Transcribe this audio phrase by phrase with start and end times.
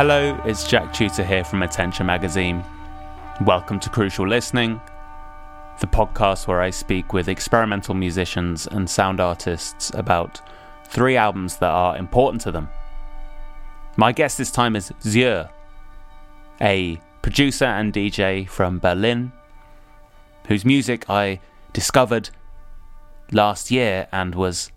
[0.00, 2.64] Hello, it's Jack Chuter here from Attention Magazine.
[3.44, 4.80] Welcome to Crucial Listening,
[5.78, 10.40] the podcast where I speak with experimental musicians and sound artists about
[10.86, 12.70] three albums that are important to them.
[13.98, 15.50] My guest this time is Ziúr,
[16.62, 19.32] a producer and DJ from Berlin,
[20.46, 21.40] whose music I
[21.74, 22.30] discovered
[23.32, 24.72] last year and was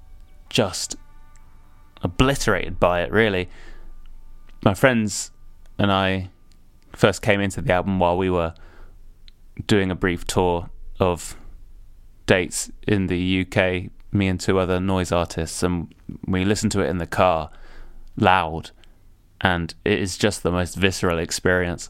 [0.49, 0.97] just
[2.01, 3.47] obliterated by it, really
[4.63, 5.31] my friends
[5.77, 6.29] and I
[6.93, 8.53] first came into the album while we were
[9.67, 11.35] doing a brief tour of
[12.25, 15.93] dates in the UK, me and two other noise artists, and
[16.25, 17.49] we listened to it in the car
[18.15, 18.71] loud,
[19.41, 21.89] and it is just the most visceral experience.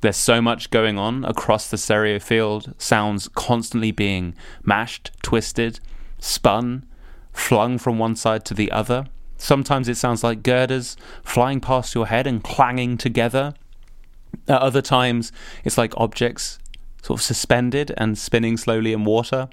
[0.00, 5.80] There's so much going on across the stereo field, sounds constantly being mashed, twisted,
[6.18, 6.86] spun,
[7.32, 9.06] flung from one side to the other.
[9.36, 13.54] Sometimes it sounds like girders flying past your head and clanging together.
[14.48, 15.32] At other times,
[15.64, 16.58] it's like objects
[17.02, 19.48] sort of suspended and spinning slowly in water.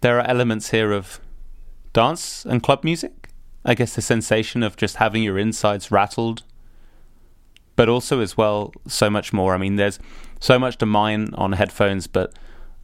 [0.00, 1.20] There are elements here of
[1.92, 3.28] dance and club music.
[3.64, 6.42] I guess the sensation of just having your insides rattled.
[7.76, 9.54] But also, as well, so much more.
[9.54, 9.98] I mean, there's
[10.38, 12.34] so much to mine on headphones, but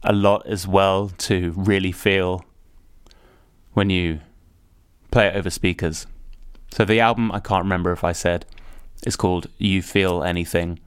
[0.03, 2.45] a lot as well to really feel
[3.73, 4.21] when you
[5.17, 6.05] play it over speakers.
[6.71, 8.45] So the album, I can't remember if I said,
[9.03, 10.77] is called You Feel Anything.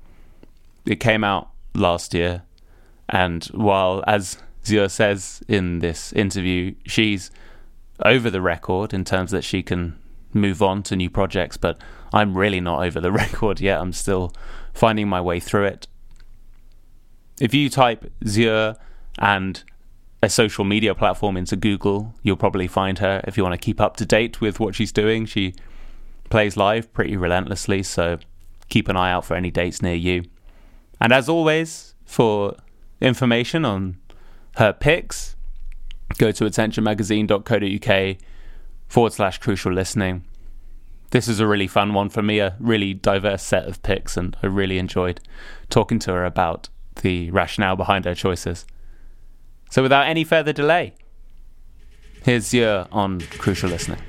[0.87, 2.43] It came out last year,
[3.09, 7.33] and while, as Ziúr says in this interview, she's
[8.05, 9.99] over the record in terms that she can
[10.33, 11.77] move on to new projects, but
[12.13, 13.81] I'm really not over the record yet.
[13.81, 14.33] I'm still
[14.73, 15.89] finding my way through it.
[17.41, 18.77] If you type Ziúr
[19.19, 19.65] and
[20.23, 23.81] a social media platform into Google, you'll probably find her if you want to keep
[23.81, 25.25] up to date with what she's doing.
[25.25, 25.55] She
[26.29, 28.19] plays live pretty relentlessly, so
[28.69, 30.25] keep an eye out for any dates near you.
[31.01, 32.57] And as always, for
[33.01, 33.97] information on
[34.57, 35.37] her picks,
[36.19, 38.17] go to attentionmagazine.co.uk
[38.89, 40.25] forward slash crucial listening.
[41.11, 44.37] This is a really fun one for me, a really diverse set of picks, and
[44.43, 45.21] I really enjoyed
[45.69, 46.69] talking to her about
[47.03, 48.67] the rationale behind her choices.
[49.71, 50.95] So without any further delay,
[52.25, 54.01] here's Ziúr on Crucial Listening.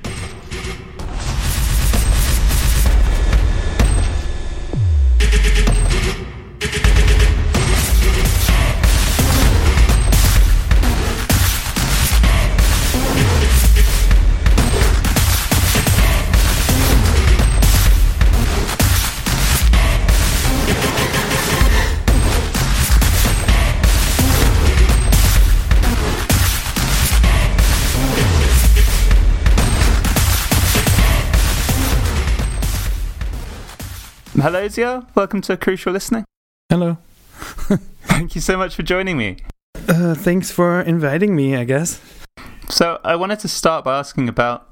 [34.42, 35.06] Hello, Ziúr.
[35.14, 36.26] Welcome to Crucial Listening.
[36.68, 36.98] Hello.
[38.06, 39.38] Thank you so much for joining me.
[39.88, 42.02] Uh, thanks for inviting me, I guess.
[42.68, 44.68] So, I wanted to start by asking about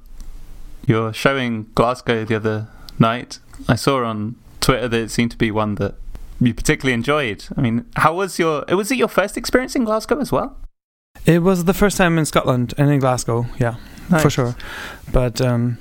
[0.88, 3.38] your showing Glasgow the other night.
[3.68, 5.94] I saw on Twitter that it seemed to be one that
[6.40, 7.46] you particularly enjoyed.
[7.56, 10.58] I mean, how was your was it your first experience in Glasgow as well?
[11.28, 13.76] It was the first time in Scotland and in Glasgow, yeah,
[14.10, 14.24] nice.
[14.24, 14.56] for sure.
[15.12, 15.78] But um,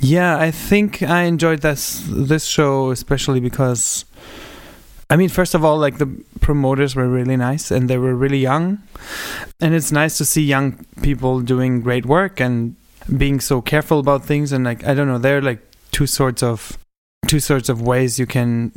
[0.00, 4.04] yeah, I think I enjoyed this this show especially because
[5.10, 6.06] I mean, first of all, like the
[6.40, 8.78] promoters were really nice and they were really young.
[9.60, 12.76] And it's nice to see young people doing great work and
[13.16, 15.60] being so careful about things and like I don't know, there are like
[15.90, 16.78] two sorts of
[17.26, 18.72] two sorts of ways you can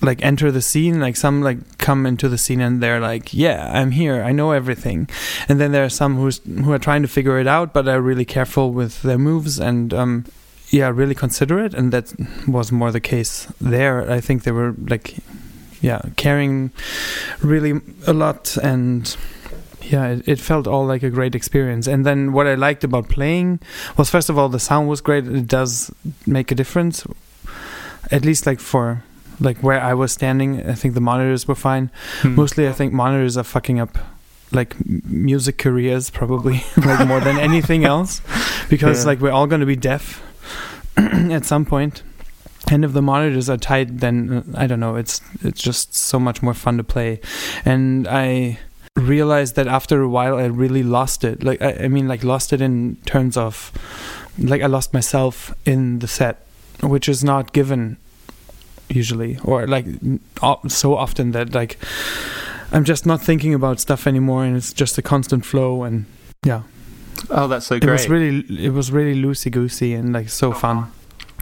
[0.00, 3.70] like enter the scene like some like come into the scene and they're like yeah
[3.74, 4.22] i'm here.
[4.22, 5.08] I know everything.
[5.48, 8.00] And then there are some who's who are trying to figure it out but are
[8.00, 10.24] really careful with their moves and um
[10.70, 11.74] yeah really considerate.
[11.74, 12.12] And that
[12.46, 14.10] was more the case there.
[14.10, 15.16] I think they were like
[15.80, 16.70] yeah caring
[17.42, 18.56] really a lot.
[18.58, 19.16] And
[19.82, 21.86] yeah it, it, felt all like a great experience.
[21.86, 23.60] And then what i liked about playing
[23.96, 25.26] was first of all the sound was great.
[25.26, 25.90] It does
[26.26, 27.06] make a difference
[28.10, 29.02] at least like for
[29.40, 31.90] like where I was standing, I think the monitors were fine.
[32.20, 32.34] Hmm.
[32.34, 33.98] Mostly, I think monitors are fucking up
[34.54, 38.22] like music careers probably like more than anything else
[38.68, 39.08] because yeah.
[39.08, 40.22] like we're all going to be deaf
[40.96, 42.02] at some point.
[42.70, 46.18] and if the monitors are tight then uh, i don't know it's it's just so
[46.18, 47.20] much more fun to play
[47.64, 48.58] and i
[48.96, 52.52] realized that after a while i really lost it like I, I mean like lost
[52.52, 53.72] it in terms of
[54.38, 56.46] like i lost myself in the set
[56.80, 57.98] which is not given
[58.88, 59.86] usually or like
[60.68, 61.78] so often that like
[62.72, 66.04] i'm just not thinking about stuff anymore and it's just a constant flow and
[66.44, 66.62] yeah
[67.30, 70.52] oh that's so great it was really it was really loosey goosey and like so
[70.52, 70.92] fun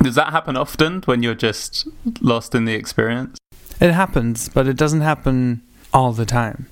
[0.02, 1.86] Does that happen often when you're just
[2.20, 3.38] lost in the experience?
[3.80, 5.62] It happens, but it doesn't happen
[5.92, 6.66] all the time.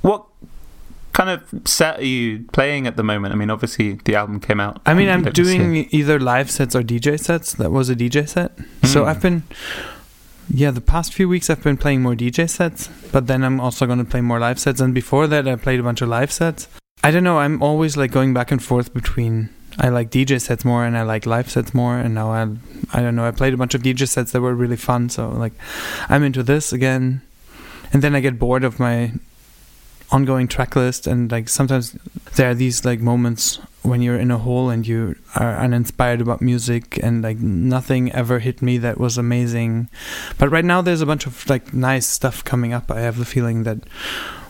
[0.00, 0.24] What
[1.12, 3.34] kind of set are you playing at the moment?
[3.34, 4.80] I mean, obviously the album came out.
[4.86, 7.52] I mean, I'm doing either live sets or DJ sets.
[7.54, 8.56] That was a DJ set.
[8.56, 8.86] Mm.
[8.86, 9.44] So I've been,
[10.48, 13.86] yeah, the past few weeks I've been playing more DJ sets, but then I'm also
[13.86, 14.80] going to play more live sets.
[14.80, 16.68] And before that, I played a bunch of live sets.
[17.02, 17.38] I don't know.
[17.38, 21.02] I'm always like going back and forth between I like DJ sets more and I
[21.02, 21.98] like live sets more.
[21.98, 22.42] And now I,
[22.92, 23.26] I don't know.
[23.26, 25.08] I played a bunch of DJ sets that were really fun.
[25.08, 25.52] So like,
[26.08, 27.22] I'm into this again.
[27.92, 29.12] And then I get bored of my
[30.10, 31.92] ongoing track list and like sometimes
[32.36, 36.40] there are these like moments when you're in a hole and you are uninspired about
[36.42, 39.88] music and like nothing ever hit me that was amazing.
[40.38, 42.90] But right now there's a bunch of like nice stuff coming up.
[42.90, 43.78] I have the feeling that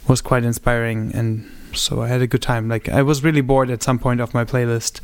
[0.09, 2.69] was quite inspiring and so i had a good time.
[2.69, 5.01] Like i was really bored at some point of my playlist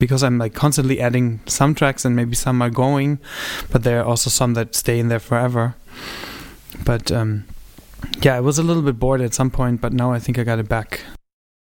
[0.00, 3.18] because i'm like constantly adding some tracks and maybe some are going
[3.70, 5.74] but there are also some that stay in there forever.
[6.84, 7.44] But um
[8.20, 10.44] yeah, I was a little bit bored at some point, but now I think I
[10.44, 11.02] got it back.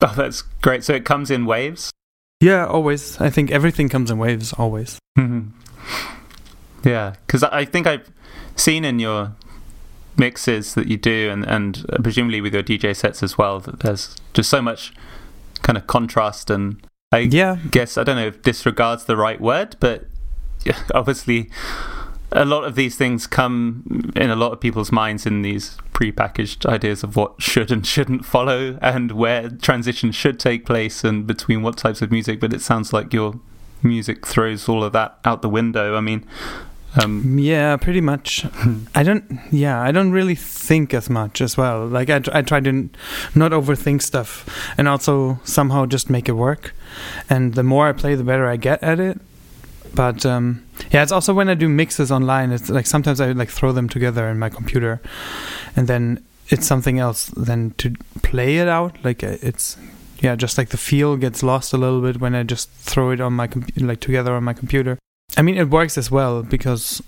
[0.06, 0.84] Oh, that's great.
[0.84, 1.90] So it comes in waves?
[2.42, 3.22] Yeah, always.
[3.22, 5.00] I think everything comes in waves, always.
[5.18, 5.50] Mm-hmm.
[6.84, 8.12] Yeah, because I think I've
[8.58, 9.32] seen in your
[10.18, 14.18] mixes that you do, and, and presumably with your DJ sets as well, that there's
[14.34, 14.92] just so much
[15.62, 17.58] kind of contrast and I yeah.
[17.70, 20.06] guess I don't know if disregards the right word, but
[20.96, 21.50] obviously
[22.36, 26.66] a lot of these things come in a lot of people's minds in these pre-packaged
[26.66, 31.62] ideas of what should and shouldn't follow and where transition should take place and between
[31.62, 33.40] what types of music but it sounds like your
[33.84, 35.96] music throws all of that out the window.
[35.96, 36.26] I mean
[36.96, 38.46] um, yeah pretty much.
[38.96, 41.86] I don't yeah i don't really think as much as well.
[41.88, 42.90] Like I, I try to
[43.36, 46.74] not overthink stuff and also somehow just make it work.
[47.30, 49.20] And the more i play the better i get at it
[49.96, 52.52] but um, yeah, it's also when I do mixes online.
[52.52, 55.02] It's like sometimes I like throw them together in my computer,
[55.76, 59.04] and then it's something else than to play it out.
[59.04, 59.78] Like uh, it's
[60.20, 63.22] yeah, just like the feel gets lost a little bit when I just throw it
[63.22, 64.98] on my com- like together on my computer.
[65.36, 67.02] I mean, it works as well because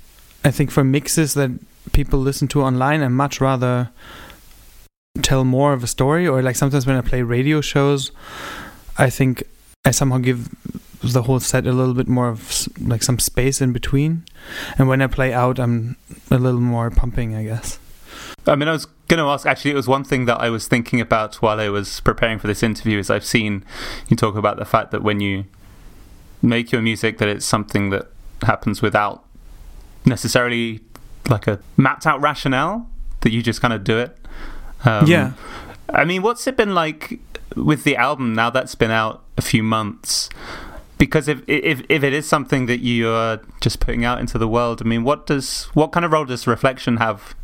[0.44, 1.52] I think for mixes that
[1.94, 3.90] people listen to online, I much rather
[5.22, 6.28] tell more of a story.
[6.28, 8.12] Or like sometimes when I play radio shows,
[8.98, 9.44] I think
[9.86, 10.50] I somehow give
[11.14, 14.26] the whole set a little bit more of like some space in between.
[14.78, 15.98] And when I play out, I'm
[16.32, 17.80] a little more pumping, I guess.
[18.48, 19.46] I mean, I was going to ask.
[19.46, 22.48] Actually, it was one thing that I was thinking about while I was preparing for
[22.48, 23.00] this interview.
[23.00, 23.66] Is I've seen
[24.08, 25.46] you talk about the fact that when you
[26.42, 28.12] make your music, that it's something that
[28.44, 29.24] happens without
[30.06, 30.82] necessarily
[31.30, 32.90] like a mapped out rationale.
[33.22, 34.16] That you just kind of do it.
[34.84, 35.34] Um, yeah.
[35.90, 37.20] I mean, what's it been like
[37.56, 40.30] with the album now that's been out a few months?
[41.06, 44.48] Because if if if it is something that you are just putting out into the
[44.48, 47.36] world, I mean, what does what kind of role does reflection have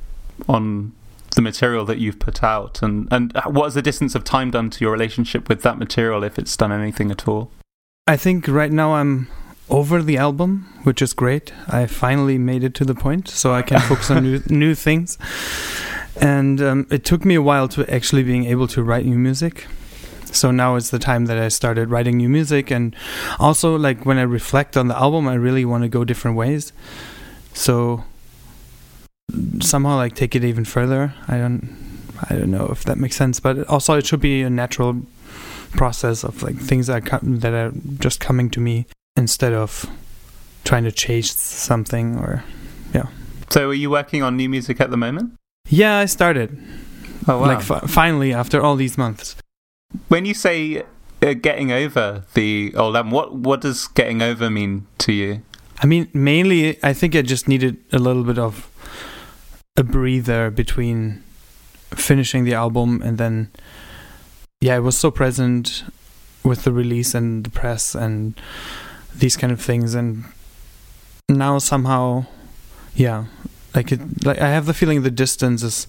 [0.48, 0.94] on
[1.36, 4.70] the material that you've put out, and and what has the distance of time done
[4.72, 7.51] to your relationship with that material, if it's done anything at all?
[8.08, 9.27] I think right now I'm
[9.70, 11.53] over the album, which is great.
[11.68, 15.18] I finally made it to the point, so I can focus on new new things.
[16.20, 19.68] And um, it took me a while to actually being able to write new music
[20.31, 22.71] so now is the time that I started writing new music.
[22.71, 22.95] And
[23.39, 26.73] also like when I reflect on the album I really want to go different ways.
[27.53, 28.03] So
[29.59, 31.13] somehow like take it even further.
[31.27, 31.77] I don't
[32.29, 33.39] I don't know if that makes sense.
[33.39, 35.01] But also it should be a natural
[35.71, 38.85] process of like things that are, that are just coming to me
[39.15, 39.85] instead of
[40.63, 42.43] trying to chase something or
[42.93, 43.07] yeah.
[43.50, 45.33] So are you working on new music at the moment?
[45.67, 46.57] Yeah I started.
[47.27, 47.47] Oh wow!
[47.47, 49.35] Like fi- finally, after all these months.
[50.12, 50.84] When you say
[51.22, 55.41] uh, getting over the old album, what what does getting over mean to you?
[55.80, 58.70] I mean, mainly, I think I just needed a little bit of
[59.77, 61.24] a breather between
[61.96, 63.51] finishing the album and then,
[64.60, 65.86] yeah, it was so present
[66.44, 68.38] with the release and the press and
[69.15, 70.25] these kind of things, and
[71.30, 72.25] now somehow,
[72.96, 73.27] yeah,
[73.74, 75.88] like it, like I have the feeling the distance is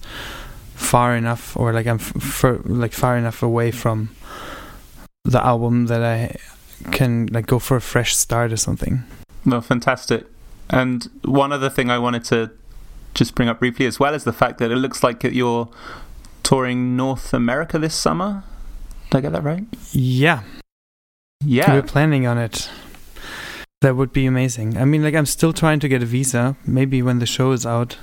[0.83, 4.09] far enough or like I'm f- like far enough away from
[5.23, 6.35] the album that I
[6.91, 9.03] can like go for a fresh start or something.
[9.45, 10.25] No, fantastic.
[10.69, 12.51] And one other thing I wanted to
[13.13, 15.69] just bring up briefly as well is the fact that it looks like you're
[16.41, 18.43] touring North America this summer.
[19.09, 19.65] Did I get that right?
[19.91, 20.41] Yeah.
[21.45, 21.73] Yeah.
[21.73, 22.69] We're planning on it.
[23.81, 24.77] That would be amazing.
[24.77, 26.55] I mean, like, I'm still trying to get a visa.
[26.65, 27.97] Maybe when the show is out,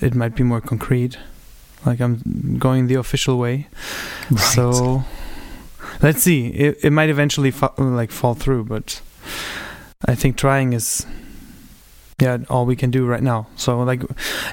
[0.00, 1.18] it might be more concrete.
[1.86, 3.68] Like I'm going the official way.
[4.30, 4.40] Right.
[4.40, 5.04] So
[6.02, 6.48] let's see.
[6.48, 9.00] It it might eventually fa- like fall through, but
[10.06, 11.06] I think trying is
[12.20, 14.02] yeah all we can do right now so like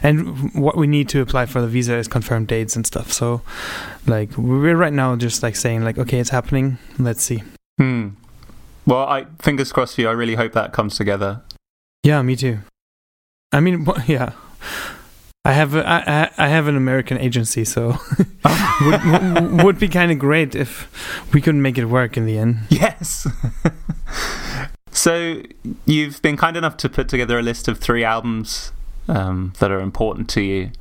[0.01, 3.41] and what we need to apply for the visa is confirmed dates and stuff so
[4.07, 7.43] like we're right now just like saying like okay it's happening let's see
[7.77, 8.09] hmm.
[8.87, 11.41] well i fingers crossed for you i really hope that comes together
[12.03, 12.59] yeah me too
[13.51, 14.33] i mean yeah
[15.43, 17.97] I have a, I, I have an American agency, so
[18.81, 20.87] would, would be kind of great if
[21.33, 22.59] we could make it work in the end.
[22.69, 23.27] Yes.
[24.91, 25.41] So
[25.85, 28.71] you've been kind enough to put together a list of three albums
[29.07, 30.71] um, that are important to you.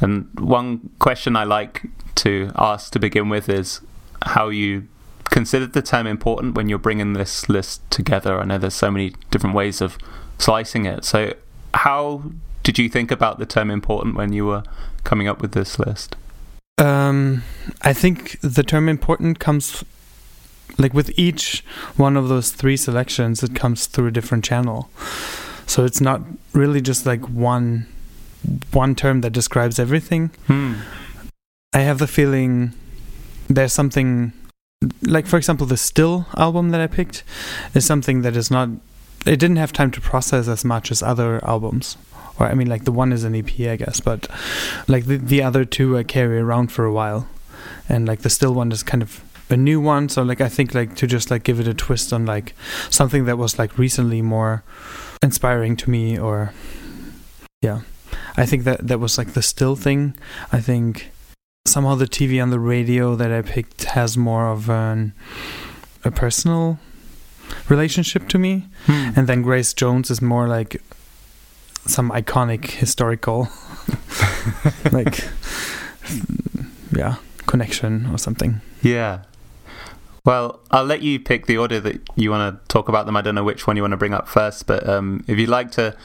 [0.00, 1.82] And one question I like
[2.16, 3.80] to ask to begin with is
[4.22, 4.88] how you
[5.24, 8.40] considered the term important when you're bringing this list together.
[8.40, 9.98] I know there's so many different ways of
[10.38, 11.04] slicing it.
[11.04, 11.34] So
[11.74, 12.22] how
[12.62, 14.62] did you think about the term important when you were
[15.04, 16.16] coming up with this list?
[16.78, 17.42] Um,
[17.82, 19.84] I think the term important comes
[20.78, 21.64] like with each
[21.96, 24.88] one of those three selections it comes through a different channel
[25.66, 27.86] so it's not really just like one
[28.72, 30.74] one term that describes everything hmm.
[31.72, 32.72] i have the feeling
[33.48, 34.32] there's something
[35.02, 37.22] like for example the still album that i picked
[37.74, 38.68] is something that is not
[39.26, 41.98] it didn't have time to process as much as other albums
[42.40, 44.26] or i mean like the one is an ep i guess but
[44.88, 47.28] like the, the other two i carry around for a while.
[47.88, 50.74] And like the still one is kind of a new one so like i think
[50.74, 52.54] like to just like give it a twist on like
[52.88, 54.62] something that was like recently more
[55.22, 56.52] inspiring to me or
[57.62, 57.80] yeah.
[58.36, 60.16] I think that that was like the still thing.
[60.50, 61.10] I think
[61.66, 65.12] somehow the tv on the radio that i picked has more of an
[66.04, 66.78] a personal
[67.68, 68.66] relationship to me.
[68.86, 69.10] Hmm.
[69.14, 70.82] and then grace jones is more like
[71.86, 73.48] some iconic historical
[74.92, 75.28] like
[76.92, 79.22] yeah connection or something yeah
[80.24, 83.16] well, I'll let you pick the order that you want to talk about them.
[83.16, 85.48] I don't know which one you want to bring up first, but um, if you'd
[85.48, 85.96] like to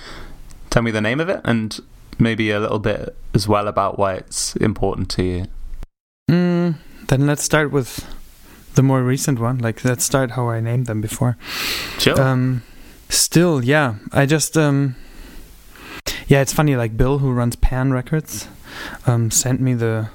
[0.70, 1.80] tell me the name of it and
[2.18, 5.46] maybe a little bit as well about why it's important to you.
[6.30, 6.76] Mm,
[7.08, 8.08] then let's start with
[8.76, 9.58] the more recent one.
[9.58, 11.38] Like, let's start how I named them before.
[12.00, 12.20] Sure.
[12.20, 12.64] Um,
[13.10, 13.96] still, yeah.
[14.14, 14.96] I just, um,
[16.28, 16.76] yeah, it's funny.
[16.76, 18.48] Like Bill, who runs Pan Records,
[19.06, 20.10] um, sent me the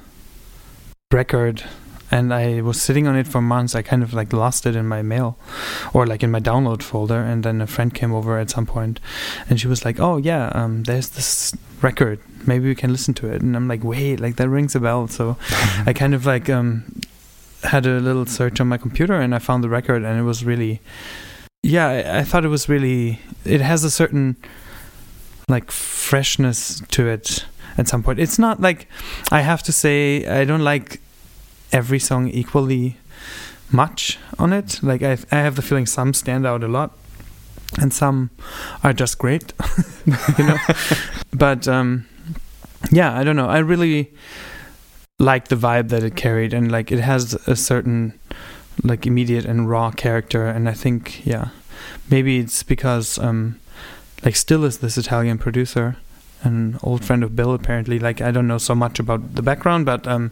[1.12, 1.64] record
[2.10, 3.74] and I was sitting on it for months.
[3.74, 5.38] I kind of like lost it in my mail
[5.94, 7.20] or like in my download folder.
[7.20, 8.98] And then a friend came over at some point
[9.48, 12.18] and she was like, Oh, yeah, um, there's this record.
[12.46, 13.42] Maybe we can listen to it.
[13.42, 15.06] And I'm like, Wait, like that rings a bell.
[15.06, 15.36] So
[15.86, 17.00] I kind of like um,
[17.62, 20.44] had a little search on my computer and I found the record and it was
[20.44, 20.80] really,
[21.62, 24.36] yeah, I, I thought it was really, it has a certain
[25.50, 27.44] like freshness to it
[27.76, 28.18] at some point.
[28.18, 28.88] It's not like
[29.30, 31.00] I have to say I don't like
[31.72, 32.96] every song equally
[33.70, 34.82] much on it.
[34.82, 36.96] Like I, I have the feeling some stand out a lot,
[37.78, 38.30] and some
[38.82, 39.52] are just great,
[40.38, 40.56] you know.
[41.32, 42.06] but um,
[42.90, 43.48] yeah, I don't know.
[43.48, 44.12] I really
[45.18, 48.18] like the vibe that it carried, and like it has a certain
[48.82, 51.50] like immediate and raw character, and I think yeah,
[52.10, 53.59] maybe it's because um,
[54.24, 55.96] like still is this Italian producer
[56.42, 57.98] an old friend of Bill apparently.
[57.98, 60.30] Like I don't know so much about the background but um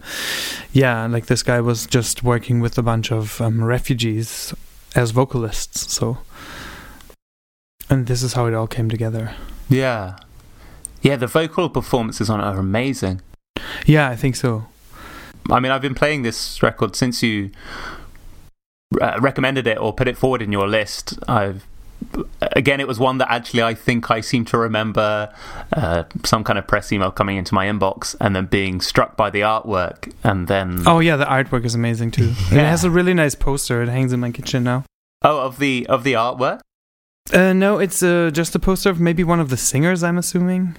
[0.73, 4.55] yeah like this guy was just working with a bunch of um, refugees
[4.95, 6.19] as vocalists so.
[7.91, 9.35] And this is how it all came together.
[9.69, 10.17] Yeah.
[11.03, 13.21] Yeah the vocal performances on it are amazing.
[13.87, 14.67] Yeah I think so.
[15.51, 17.51] I mean I've been playing this record since you
[19.01, 21.19] uh, recommended it or put it forward in your list.
[21.29, 21.67] I've
[22.41, 25.33] again, it was one that actually I think I seem to remember
[25.73, 29.31] uh, some kind of press email coming into my inbox and then being struck by
[29.31, 30.13] the artwork.
[30.25, 30.83] And then.
[30.87, 32.35] Oh, yeah, the artwork is amazing too.
[32.51, 32.63] Yeah.
[32.63, 33.83] It has a really nice poster.
[33.83, 34.85] It hangs in my kitchen now.
[35.23, 36.61] Oh, of the of the artwork?
[37.33, 40.77] Uh, no, it's uh, just a poster of maybe one of the singers, I'm assuming.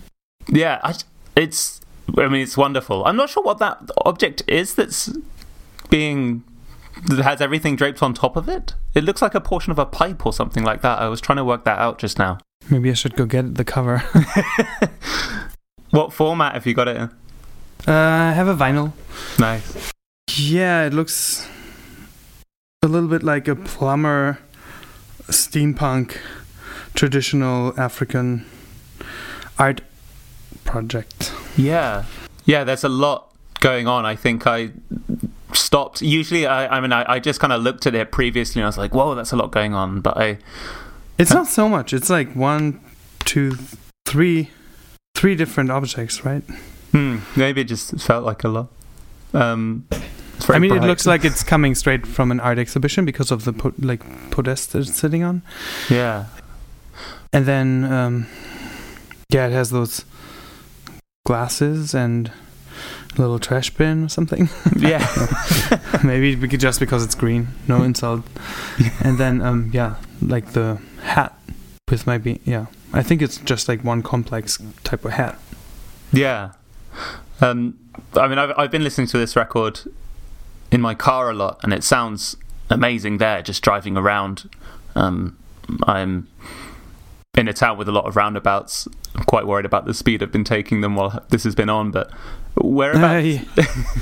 [0.47, 0.95] Yeah, I,
[1.35, 1.81] it's.
[2.17, 3.05] I mean, it's wonderful.
[3.05, 5.15] I'm not sure what that object is that's
[5.89, 6.43] being
[7.07, 8.75] has everything draped on top of it.
[8.93, 10.99] It looks like a portion of a pipe or something like that.
[10.99, 12.37] I was trying to work that out just now.
[12.69, 13.99] Maybe I should go get the cover.
[15.89, 17.09] what format have you got it in?
[17.87, 18.93] Uh, I have a vinyl.
[19.39, 19.91] Nice.
[20.35, 21.47] Yeah, it looks
[22.83, 24.39] a little bit like a plumber
[25.27, 26.17] steampunk
[26.93, 28.45] traditional African
[29.57, 29.81] art
[30.63, 31.33] project.
[31.57, 32.05] Yeah.
[32.45, 34.05] Yeah, there's a lot going on.
[34.05, 34.71] I think I
[35.59, 36.01] stopped.
[36.01, 38.69] Usually, I, I mean, I, I just kind of looked at it previously and I
[38.69, 40.01] was like, whoa, that's a lot going on.
[40.01, 40.37] But I.
[41.17, 41.93] It's not so much.
[41.93, 42.79] It's like one,
[43.25, 43.57] two,
[44.05, 44.51] three,
[45.15, 46.43] three different objects, right?
[46.91, 47.19] Hmm.
[47.35, 48.69] Maybe it just felt like a lot.
[49.33, 49.85] Um,
[50.47, 50.83] I mean, bright.
[50.83, 54.01] it looks like it's coming straight from an art exhibition because of the po- like
[54.31, 55.41] podest it's sitting on.
[55.89, 56.25] Yeah.
[57.33, 58.27] and then um,
[59.29, 60.05] yeah, it has those
[61.25, 62.31] glasses and
[63.17, 64.49] little trash bin or something.
[64.77, 65.05] Yeah.
[66.03, 67.49] Maybe just because it's green.
[67.67, 68.23] No insult.
[69.01, 71.37] and then um, yeah, like the hat
[71.89, 72.67] with my be yeah.
[72.93, 75.37] I think it's just like one complex type of hat.
[76.11, 76.53] Yeah.
[77.41, 77.77] Um,
[78.13, 79.81] I mean, I've, I've been listening to this record
[80.71, 82.35] in my car a lot, and it sounds
[82.69, 84.49] amazing there, just driving around.
[84.95, 85.37] Um,
[85.83, 86.27] I'm
[87.39, 88.87] in a town with a lot of roundabouts.
[89.15, 91.91] I'm quite worried about the speed I've been taking them while this has been on,
[91.91, 92.11] but
[92.55, 93.45] whereabouts,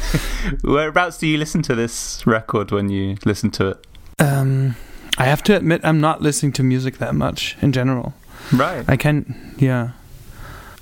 [0.64, 3.88] whereabouts do you listen to this record when you listen to it?
[4.20, 4.76] Um,
[5.18, 8.16] I have to admit, I'm not listening to music that much in general.
[8.52, 8.84] Right.
[8.88, 9.92] I can, yeah.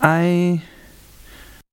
[0.02, 0.64] I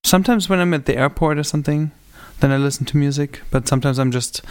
[0.05, 1.93] sometimes when I'm at the airport or something,
[2.41, 3.43] then I listen to music.
[3.51, 4.43] But sometimes I'm just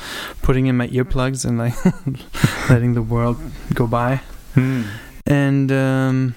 [0.42, 1.76] putting in my earplugs and like
[2.70, 3.38] letting the world
[3.74, 4.22] go by.
[4.54, 4.84] Hmm.
[5.32, 6.36] And um,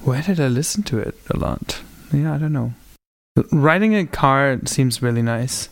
[0.00, 1.82] where did I listen to it a lot?
[2.10, 2.72] Yeah, I don't know.
[3.50, 5.68] Riding a car seems really nice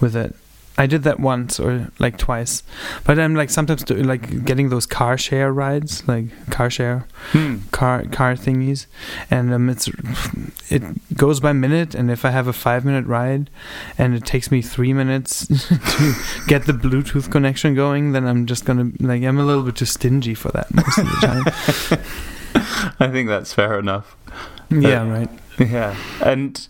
[0.00, 0.34] with it.
[0.78, 2.62] I did that once or like twice,
[3.04, 7.56] but I'm like sometimes do, like getting those car share rides, like car share Hmm.
[7.72, 8.86] car car thingies,
[9.30, 9.88] and um, it's
[10.70, 10.82] it
[11.16, 11.94] goes by minute.
[11.96, 13.50] And if I have a five minute ride,
[13.98, 15.46] and it takes me three minutes
[15.98, 16.14] to
[16.46, 19.84] get the Bluetooth connection going, then I'm just gonna like I'm a little bit too
[19.84, 21.44] stingy for that most of the time.
[23.00, 24.16] I think that's fair enough.
[24.70, 25.28] yeah, right.
[25.58, 25.96] Yeah.
[26.24, 26.68] And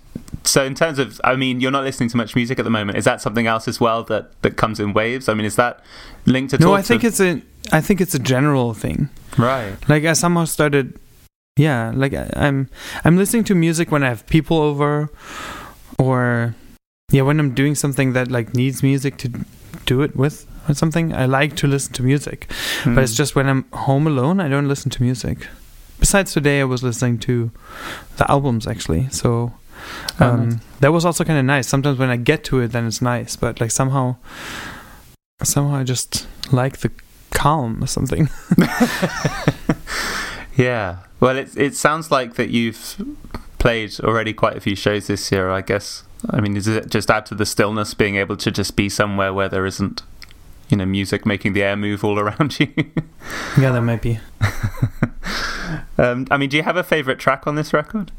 [0.49, 2.97] so, in terms of, I mean, you're not listening to much music at the moment.
[2.99, 5.28] Is that something else as well that, that comes in waves?
[5.28, 5.80] I mean, is that
[6.26, 6.69] linked at all?
[6.73, 9.08] No, I think to, it's a I think it's a general thing.
[9.37, 9.76] right.
[9.89, 10.99] Like I somehow started,
[11.56, 11.93] yeah.
[11.95, 12.69] Like I, I'm
[13.04, 15.11] I'm listening to music when I have people over,
[15.99, 16.54] or
[17.13, 19.28] yeah, when I'm doing something that like needs music to
[19.87, 21.13] do it with or something.
[21.15, 22.47] I like to listen to music,
[22.84, 23.17] but it's Hmm.
[23.23, 25.47] just when I'm home alone, I don't listen to music.
[26.00, 27.50] Besides today, I was listening to
[28.19, 29.52] the albums actually, so
[30.21, 30.58] Oh, um, nice.
[30.80, 31.69] that was also kind of nice.
[31.69, 34.17] Sometimes when I get to it, then it's nice, but like somehow,
[35.43, 36.91] somehow I just like the
[37.30, 38.28] calm or something.
[40.56, 40.99] yeah.
[41.21, 42.97] Well, it it sounds like that you've
[43.58, 45.50] played already quite a few shows this year.
[45.50, 46.04] I guess.
[46.30, 49.32] I mean, does it just add to the stillness, being able to just be somewhere
[49.32, 50.02] where there isn't,
[50.69, 52.73] you know, music making the air move all around you?
[53.56, 54.19] yeah, that might be.
[55.97, 58.10] um, I mean, do you have a favorite track on this record?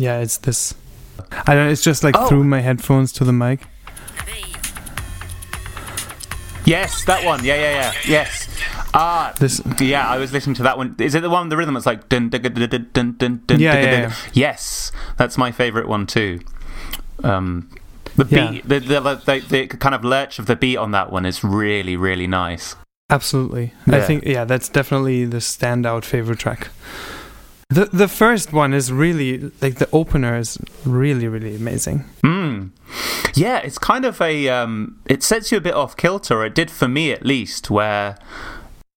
[0.00, 0.74] Yeah, it's this.
[1.46, 1.68] I don't.
[1.68, 2.26] It's just like oh.
[2.26, 3.60] through my headphones to the mic.
[6.64, 7.44] Yes, that one.
[7.44, 7.92] Yeah, yeah, yeah.
[8.06, 8.48] Yes.
[8.94, 9.60] Ah, this.
[9.78, 10.96] Yeah, I was listening to that one.
[10.98, 11.76] Is it the one the rhythm?
[11.76, 13.42] It's like dun dun dun dun dun dun.
[13.46, 14.14] dun yeah, dun, yeah, yeah.
[14.32, 16.40] Yes, that's my favorite one too.
[17.22, 17.70] Um,
[18.16, 18.50] the yeah.
[18.50, 21.26] beat, the the, the the, the kind of lurch of the beat on that one
[21.26, 22.74] is really really nice.
[23.10, 23.96] Absolutely, yeah.
[23.96, 26.68] I think yeah, that's definitely the standout favorite track.
[27.70, 32.04] The the first one is really like the opener is really really amazing.
[32.24, 32.70] Mm.
[33.34, 34.48] Yeah, it's kind of a.
[34.48, 36.44] Um, it sets you a bit off kilter.
[36.44, 38.18] It did for me at least, where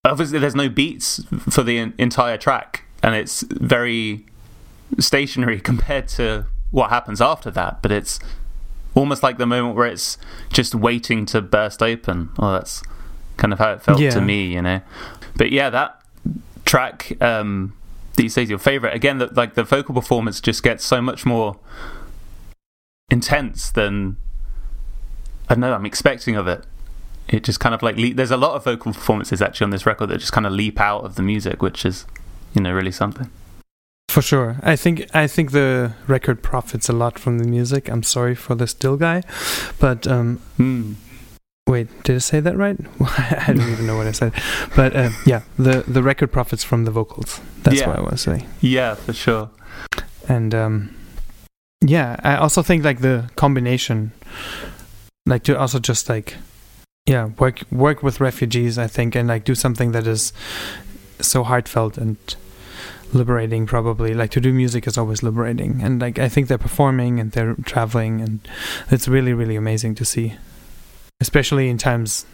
[0.03, 4.25] obviously there's no beats for the en- entire track, and it's very
[4.99, 7.81] stationary compared to what happens after that.
[7.83, 8.19] But it's
[8.95, 10.17] almost like the moment where it's
[10.51, 12.29] just waiting to burst open.
[12.39, 12.81] Well, that's
[13.37, 14.09] kind of how it felt Yeah.
[14.11, 14.81] to me, you know.
[15.35, 16.01] But yeah, that
[16.65, 17.15] track.
[17.21, 17.73] Um,
[18.15, 19.17] that you say is your favorite again.
[19.17, 21.57] That like the vocal performance just gets so much more
[23.09, 24.17] intense than
[25.49, 26.65] I don't know I'm expecting of it.
[27.27, 29.85] It just kind of like le- there's a lot of vocal performances actually on this
[29.85, 32.05] record that just kind of leap out of the music, which is
[32.53, 33.29] you know really something.
[34.09, 34.57] For sure.
[34.61, 37.89] I think I think the record profits a lot from the music.
[37.89, 39.23] I'm sorry for the still guy,
[39.79, 40.95] but um Mm.
[41.73, 42.77] Wait, did I say that right?
[43.47, 44.31] I don't even know what I said.
[44.75, 47.41] But uh, yeah, the the record profits from the vocals.
[47.63, 47.87] That's Yeah.
[47.89, 48.45] what I was saying.
[48.61, 49.49] Yeah, for sure.
[50.29, 50.75] and um
[51.85, 54.11] yeah i also think like the combination
[55.25, 56.37] like to also just like
[57.09, 60.31] yeah work work with refugees i think and like do something that is
[61.19, 62.15] so heartfelt and
[63.11, 67.19] liberating probably like to do music is always liberating and like i think they're performing
[67.19, 68.39] and they're traveling and
[68.89, 70.33] it's really really amazing to see
[71.23, 72.25] especially in times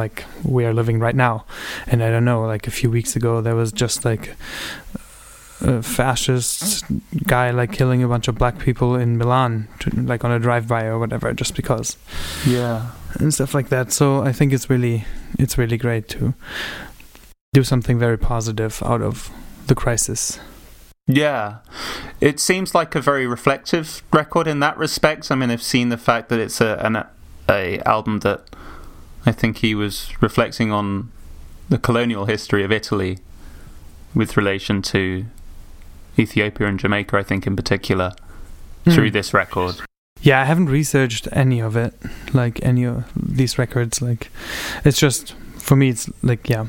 [0.00, 1.44] like we are living right now
[1.90, 4.34] and i don't know like a few weeks ago there was just like
[5.60, 6.84] a fascist
[7.26, 10.84] guy like killing a bunch of black people in Milan, to, like on a drive-by
[10.84, 11.96] or whatever, just because
[12.44, 12.90] Yeah.
[13.20, 13.92] and stuff like that.
[13.92, 15.04] So I think it's really,
[15.38, 16.34] it's really great to
[17.54, 19.30] do something very positive out of
[19.68, 20.38] the crisis.
[21.06, 21.58] Yeah.
[22.20, 25.30] It seems like a very reflective record in that respect.
[25.30, 27.04] I mean, I've seen the fact that it's a an
[27.48, 28.44] a album that
[29.26, 31.10] I think he was reflecting on
[31.68, 33.18] the colonial history of Italy
[34.14, 35.24] with relation to
[36.18, 38.12] Ethiopia and Jamaica, I think in particular,
[38.84, 39.12] through Mm.
[39.12, 39.76] this record.
[40.20, 41.94] Yeah, I haven't researched any of it,
[42.32, 44.00] like any of these records.
[44.00, 44.30] Like,
[44.84, 46.66] it's just for me, it's like yeah,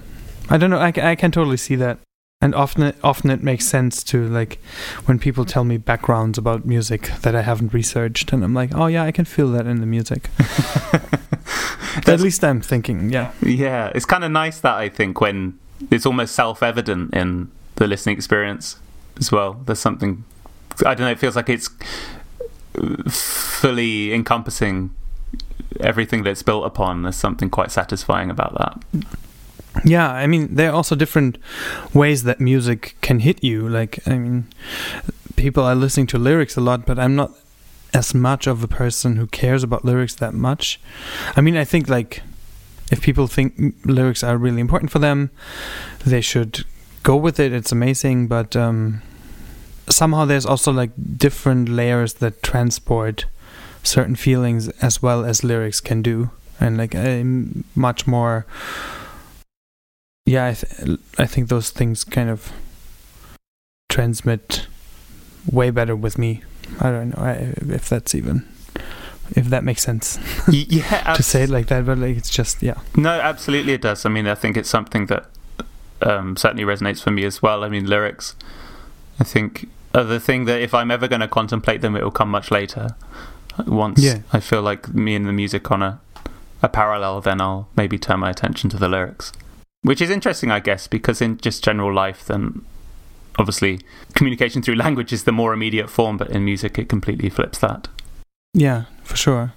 [0.50, 0.80] I don't know.
[0.80, 2.00] I, I can totally see that,
[2.46, 4.60] and often it, often it makes sense to like
[5.06, 8.86] when people tell me backgrounds about music that I haven't researched, and I'm like, oh
[8.86, 10.30] yeah, I can feel that in the music.
[12.08, 15.58] At least I'm thinking, yeah, Yeah, it's kind of nice that I think when
[15.90, 18.78] it's almost self-evident in the listening experience
[19.18, 19.60] as well.
[19.66, 20.24] There's something
[20.86, 21.12] I don't know.
[21.12, 21.70] It feels like it's
[22.78, 24.94] uh, fully encompassing
[25.80, 27.02] everything that it's built upon.
[27.02, 29.06] There's something quite satisfying about that.
[29.84, 30.12] Yeah.
[30.12, 31.38] I mean, there are also different
[31.94, 33.68] ways that music can hit you.
[33.68, 34.48] Like, I mean,
[35.36, 37.32] people are listening to lyrics a lot, but I'm not
[37.94, 40.80] as much of a person who cares about lyrics that much.
[41.36, 42.22] I mean, I think like
[42.92, 45.32] if people think lyrics are really important for them,
[46.06, 46.66] they should
[47.04, 47.54] go with it.
[47.54, 49.02] It's amazing, but um,
[49.90, 53.26] somehow there's also like different layers that transport
[53.84, 58.46] certain feelings as well as lyrics can do, and like i'm much more.
[60.26, 62.52] Yeah, I, th- I think those things kind of
[63.90, 64.68] transmit
[65.52, 66.42] way better with me.
[66.80, 67.34] I don't know I,
[67.74, 68.48] if that's even
[69.36, 72.80] if that makes sense yeah, to say it like that, but like it's just yeah.
[72.96, 74.06] No, absolutely it does.
[74.06, 75.26] I mean, I think it's something that
[76.02, 77.64] um, certainly resonates for me as well.
[77.64, 78.36] I mean, lyrics,
[79.20, 82.12] I think, are the thing that if I'm ever going to contemplate them, it will
[82.12, 82.96] come much later.
[83.66, 84.20] Once Yeah.
[84.34, 86.00] I feel like me and the music on a,
[86.62, 89.32] a parallel, then I'll maybe turn my attention to the lyrics.
[89.86, 92.66] Which is interesting, I guess, because in just general life, then
[93.38, 93.82] obviously
[94.16, 97.88] communication through language is the more immediate form, but in music, it completely flips that.
[98.52, 99.54] Yeah, for sure.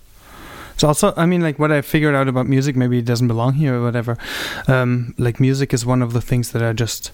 [0.74, 3.54] It's also, I mean, like what I figured out about music, maybe it doesn't belong
[3.54, 4.18] here or whatever.
[4.66, 7.10] Um, like music is one of the things that are just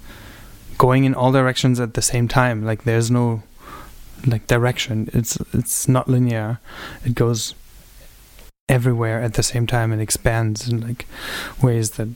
[0.77, 2.65] going in all directions at the same time.
[2.65, 3.45] Like there's no
[4.27, 5.09] like direction.
[5.13, 6.59] It's it's not linear.
[7.05, 7.55] It goes
[8.69, 11.07] everywhere at the same time and expands in like
[11.63, 12.09] ways that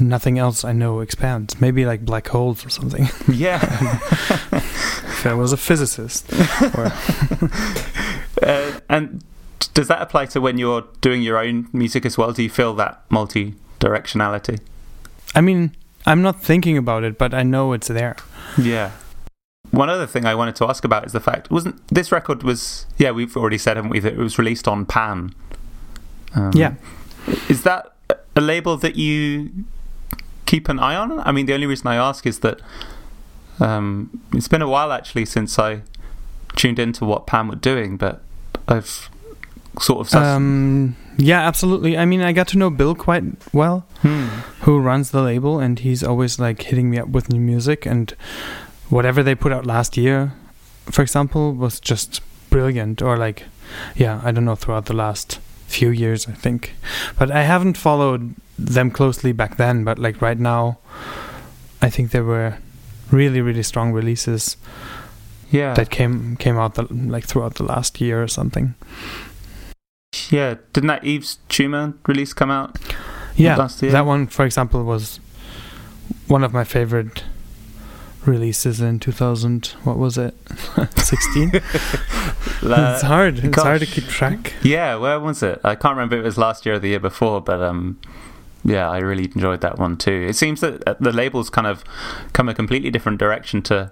[0.00, 1.60] nothing else I know expands.
[1.60, 3.08] Maybe like black holes or something.
[3.32, 3.60] Yeah.
[4.52, 6.30] if I was a physicist.
[8.42, 9.22] Uh, and
[9.74, 12.32] does that apply to when you're doing your own music as well?
[12.32, 14.60] Do you feel that multi directionality?
[15.34, 18.16] I mean, I'm not thinking about it, but I know it's there.
[18.56, 18.92] Yeah.
[19.72, 22.86] One other thing I wanted to ask about is the fact wasn't this record was
[22.98, 25.34] yeah we've already said haven't we that it was released on Pan.
[26.34, 26.74] Um, Yeah.
[27.50, 27.92] Is that
[28.34, 29.50] a label that you
[30.50, 31.08] keep an eye on?
[31.28, 32.60] I mean, the only reason I ask is that
[33.60, 35.82] um, it's been a while actually since I
[36.56, 38.20] tuned into what Pan were doing, but
[38.66, 39.08] I've
[39.80, 41.96] sort of Um, yeah, absolutely.
[41.96, 44.26] I mean, I got to know Bill quite well, Hmm.
[44.64, 47.86] who runs the label, and he's always like hitting me up with new music.
[47.86, 48.12] And
[48.88, 50.32] whatever they put out last year,
[50.90, 53.02] for example, was just brilliant.
[53.02, 53.44] Or like,
[53.94, 55.38] yeah, I don't know, throughout the last
[55.70, 56.74] few years, I think.
[57.18, 59.84] But I haven't followed them closely back then.
[59.84, 60.78] But like right now,
[61.80, 62.58] I think there were
[63.10, 64.56] really, really strong releases
[65.50, 65.74] yeah.
[65.74, 68.74] that came came out the, like throughout the last year or something.
[70.28, 72.76] Yeah, didn't that Yves Tumor release come out?
[73.36, 75.18] Yeah, that one, for example, was
[76.26, 77.24] one of my favorite
[78.26, 79.66] releases in 2000.
[79.84, 80.34] What was it?
[80.96, 81.50] 16.
[81.54, 83.38] it's hard.
[83.38, 84.54] It's hard to keep track.
[84.62, 85.60] Yeah, where was it?
[85.64, 88.00] I can't remember if it was last year or the year before, but um,
[88.64, 90.26] yeah, I really enjoyed that one too.
[90.28, 91.84] It seems that uh, the labels kind of
[92.32, 93.90] come a completely different direction to,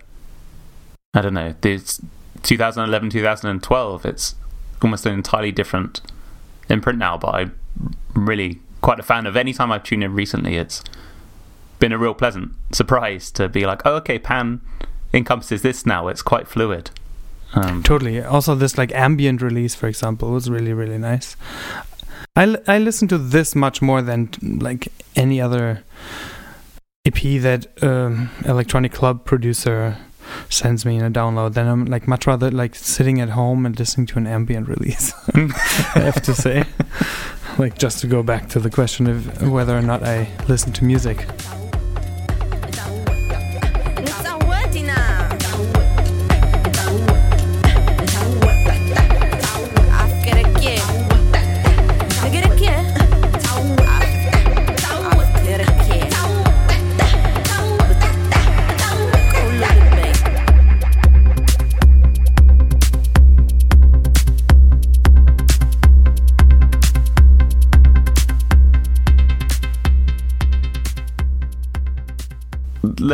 [1.15, 2.01] I don't know, this
[2.43, 4.07] 2011, 2012.
[4.07, 4.35] It's
[4.83, 6.01] almost an entirely different
[6.69, 7.59] imprint now, but I'm
[8.15, 9.37] really quite a fan of.
[9.37, 10.85] Any time I've tuned in recently, it's
[11.79, 14.61] been a real pleasant surprise to be like, oh, okay, Pan
[15.13, 16.09] encompasses this now.
[16.09, 16.91] It's quite fluid.
[17.55, 18.23] Um, Totally.
[18.23, 21.37] Also, this like ambient release, for example, was really really nice.
[22.37, 25.83] I, l- I listen to this much more than like any other
[27.05, 29.97] EP that um, electronic club producer
[30.51, 31.55] sends me in a download.
[31.55, 35.13] Then I'm like much rather like sitting at home and listening to an ambient release.
[35.35, 36.65] I have to say,
[37.59, 40.85] like just to go back to the question of whether or not I listen to
[40.85, 41.27] music.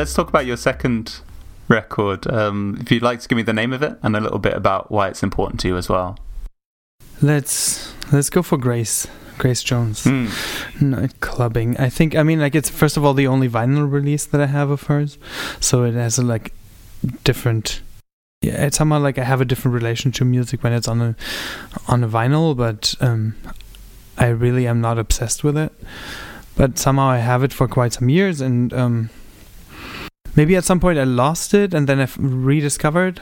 [0.04, 1.20] Let's talk about your second
[1.66, 2.30] record.
[2.30, 4.52] Um, if you'd like to give me the name of it and a little bit
[4.52, 6.18] about why it's important to you as well.
[7.22, 9.06] Let's let's go for Grace.
[9.38, 10.04] Grace Jones.
[10.04, 10.26] Hmm.
[10.76, 11.80] Nightclubbing.
[11.80, 12.14] I think.
[12.14, 14.82] I mean, like it's first of all the only vinyl release that I have of
[14.82, 15.16] hers,
[15.58, 16.52] so it has a like
[17.24, 17.80] different.
[18.42, 21.16] Yeah, it's somehow like I have a different relation to music when it's on a
[21.88, 23.36] on a vinyl, but um,
[24.18, 25.72] I really am not obsessed with it.
[26.56, 29.08] But somehow I have it for quite some years, and um,
[30.36, 33.20] maybe at some point I lost it, and then I've rediscovered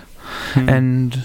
[0.55, 0.69] Hmm.
[0.69, 1.23] and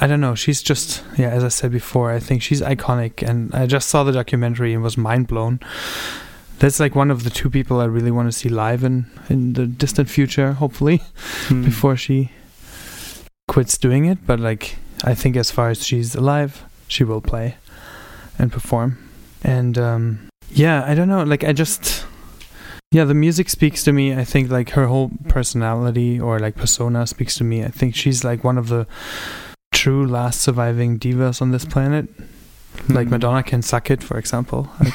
[0.00, 0.34] I don't know.
[0.34, 4.04] She's just yeah, as I said before, I think she's iconic, and I just saw
[4.04, 5.60] the documentary and was mind blown.
[6.60, 9.52] That's like one of the two people I really want to see live in in
[9.52, 11.02] the distant future, hopefully,
[11.48, 11.64] Hmm.
[11.64, 12.30] before she
[13.48, 14.18] quits doing it.
[14.26, 17.56] But like, I think as far as she's alive, she will play
[18.38, 18.96] and perform.
[19.44, 20.18] And um,
[20.50, 21.22] yeah, I don't know.
[21.22, 22.06] Like, I just
[22.90, 24.14] yeah, the music speaks to me.
[24.14, 27.64] I think like her whole personality or like persona speaks to me.
[27.64, 28.86] I think she's like one of the
[29.72, 32.08] true last surviving divas on this planet.
[32.88, 33.14] Like Hmm.
[33.14, 34.70] Madonna can suck it, for example.
[34.80, 34.94] Like,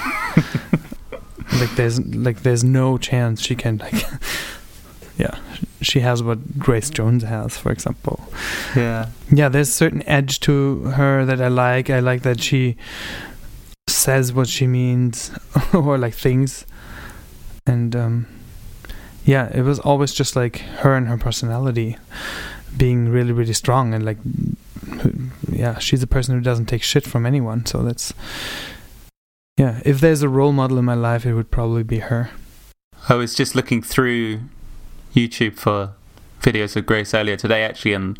[1.60, 3.93] like there's like there's no chance she can like
[5.17, 5.38] yeah
[5.82, 8.19] she has what Grace Jones has, for example.
[8.75, 9.10] Yeah.
[9.32, 11.89] Yeah, there's a certain edge to her that I like.
[11.89, 12.77] I like that she
[13.88, 15.32] says what she means
[15.73, 16.65] or like things.
[17.65, 18.28] And um
[19.26, 21.97] yeah, it was always just like her and her personality
[22.76, 24.17] being really really strong and like
[25.52, 27.65] yeah, she's a person who doesn't take shit from anyone.
[27.65, 28.13] So that's
[29.58, 32.32] yeah, if there's a role model in my life, it would probably be her.
[33.08, 34.41] I was just looking through
[35.13, 35.93] YouTube for
[36.41, 38.19] videos of Grace earlier today, actually, and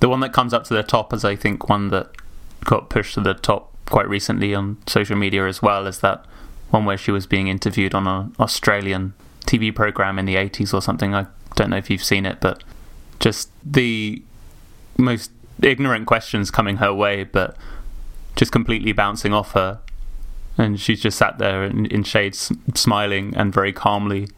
[0.00, 2.10] the one that comes up to the top is, I think, one that
[2.64, 6.24] got pushed to the top quite recently on social media as well, is that
[6.70, 9.14] one where she was being interviewed on an Australian
[9.46, 11.14] TV program in the 80s or something.
[11.14, 12.62] I don't know if you've seen it, but
[13.20, 14.22] just the
[14.98, 15.30] most
[15.62, 17.56] ignorant questions coming her way, but
[18.34, 19.80] just completely bouncing off her.
[20.58, 24.28] And she's just sat there in, in shades, smiling and very calmly,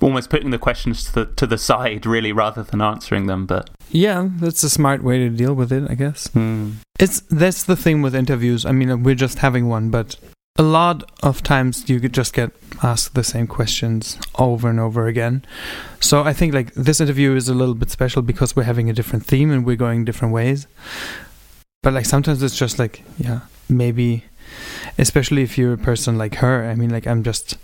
[0.00, 3.44] almost putting the questions to the, to the side, really, rather than answering them.
[3.46, 6.28] But Yeah, that's a smart way to deal with it, I guess.
[6.28, 6.72] hmm.
[6.98, 8.64] It's that's the thing with interviews.
[8.64, 10.16] I mean, we're just having one, but
[10.58, 12.50] a lot of times you just get
[12.82, 15.44] asked the same questions over and over again.
[16.00, 18.92] So I think like this interview is a little bit special because we're having a
[18.92, 20.66] different theme and we're going different ways.
[21.82, 24.24] But like sometimes it's just like yeah, maybe
[24.98, 26.64] especially if you're a person like her.
[26.64, 27.58] I mean, like I'm just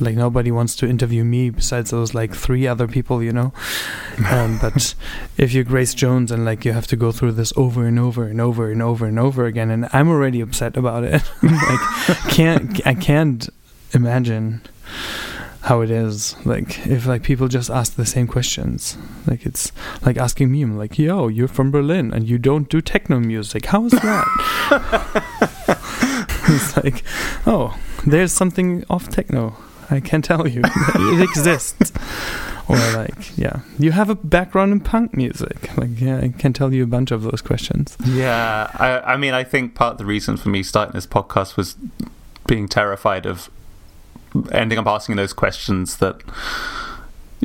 [0.00, 3.52] like nobody wants to interview me besides those like three other people, you know.
[4.30, 4.96] Um, but
[5.36, 8.24] if you're Grace Jones and like you have to go through this over and over
[8.24, 11.22] and over and over and over again, and I'm already upset about it.
[11.42, 13.48] like, can't I can't
[13.92, 14.60] imagine
[15.62, 16.34] how it is.
[16.44, 19.70] Like if like people just ask the same questions, like it's
[20.02, 23.66] like asking me, I'm like, "Yo, you're from Berlin and you don't do techno music.
[23.66, 24.26] How is that?"
[26.54, 27.04] it's like,
[27.46, 29.56] oh, there's something off techno.
[29.90, 31.92] I can tell you, it exists.
[32.68, 35.74] Or like, yeah, you have a background in punk music.
[35.78, 37.96] Like, yeah, I can tell you a bunch of those questions.
[38.04, 41.56] Yeah, I, I mean, I think part of the reason for me starting this podcast
[41.56, 41.76] was
[42.46, 43.48] being terrified of
[44.52, 46.20] ending up asking those questions that,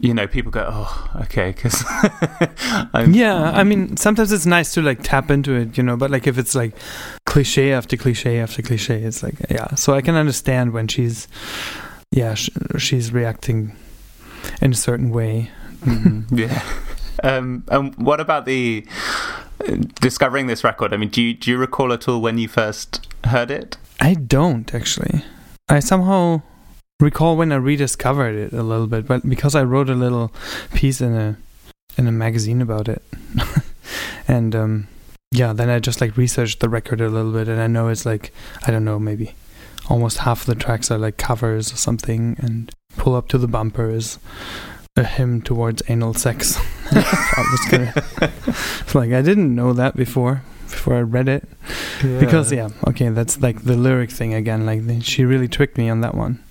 [0.02, 1.84] you know, people go, oh, okay, because.
[3.08, 6.28] Yeah, I mean, sometimes it's nice to like tap into it, you know, but like
[6.28, 6.76] if it's like
[7.26, 9.76] cliche after cliche after cliche, it's like, yeah.
[9.76, 11.28] So I can understand when she's,
[12.12, 13.76] yeah, sh- she's reacting
[14.62, 15.52] in a certain way.
[15.82, 16.62] Mhm, yeah.
[17.24, 18.86] Um, and what about the
[19.68, 20.94] uh, discovering this record?
[20.94, 23.78] I mean, do you do you recall at all when you first heard it?
[24.00, 25.24] I don't actually.
[25.70, 26.42] I somehow
[27.00, 30.32] recall when I rediscovered it a little bit, but because I wrote a little
[30.74, 31.38] piece in a
[31.98, 33.04] in a magazine about it,
[34.28, 34.88] and um,
[35.32, 38.06] yeah, then I just like researched the record a little bit, and I know it's
[38.06, 38.32] like
[38.66, 39.36] I don't know, maybe
[39.90, 43.90] almost half the tracks are like covers or something, and pull up to the bumper
[43.90, 44.20] is
[44.96, 46.58] a hymn towards anal sex.
[46.92, 47.94] I was gonna,
[48.94, 51.48] like I didn't know that before before I read it.
[52.02, 56.02] Because yeah okay that's like the lyric thing again like she really tricked me on
[56.02, 56.43] that one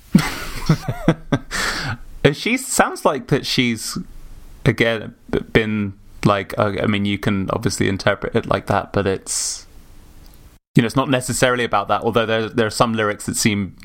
[2.32, 3.98] she sounds like that she's
[4.64, 5.14] again
[5.52, 5.92] been
[6.24, 9.66] like uh, I mean you can obviously interpret it like that but it's
[10.74, 13.76] you know it's not necessarily about that although there there are some lyrics that seem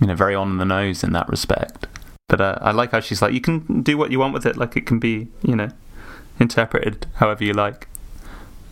[0.00, 1.86] you know very on the nose in that respect.
[2.28, 4.56] But uh, I like how she's like you can do what you want with it
[4.56, 5.68] like it can be you know
[6.40, 7.88] interpreted however you like.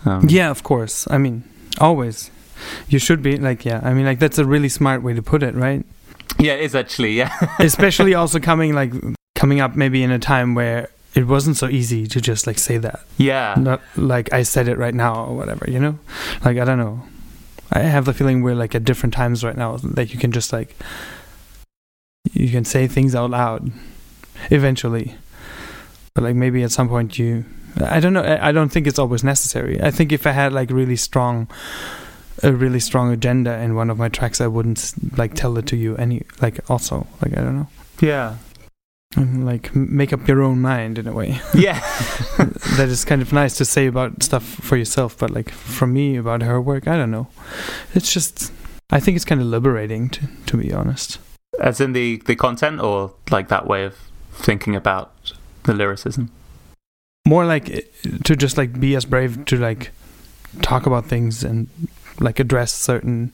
[0.05, 1.07] Um, yeah of course.
[1.11, 1.45] I mean
[1.81, 2.31] always.
[2.89, 5.43] You should be like yeah i mean like that's a really smart way to put
[5.43, 5.85] it right
[6.39, 8.93] yeah it is actually yeah especially also coming like
[9.35, 12.79] coming up maybe in a time where it wasn't so easy to just like say
[12.79, 13.01] that.
[13.19, 13.55] Yeah.
[13.59, 15.99] Not like I said it right now or whatever, you know?
[16.45, 17.03] Like I don't know.
[17.71, 20.53] I have the feeling we're like at different times right now that you can just
[20.53, 20.77] like
[22.33, 23.71] you can say things out loud
[24.51, 25.17] eventually.
[26.15, 27.45] But like maybe at some point you
[27.81, 29.83] I don't know I I don't think it's always necessary.
[29.83, 31.49] I think if I had like really strong
[32.43, 35.77] a really strong agenda in one of my tracks I wouldn't like tell it to
[35.77, 37.69] you any like also like I don't know.
[38.01, 38.37] Yeah.
[39.15, 41.41] And, like make up your own mind in a way.
[41.55, 41.81] Yeah.
[42.77, 46.17] that is kind of nice to say about stuff for yourself, but like from me
[46.17, 47.29] about her work, I don't know.
[47.95, 48.53] It's just,
[48.91, 51.19] I think it's kind of liberating to to be honest.
[51.61, 53.97] As in the, the content or like that way of
[54.33, 55.13] thinking about
[55.65, 56.31] the lyricism?
[57.27, 57.81] More like eh,
[58.25, 59.91] to just like be as brave to like
[60.61, 61.69] talk about things and
[62.21, 63.33] like address certain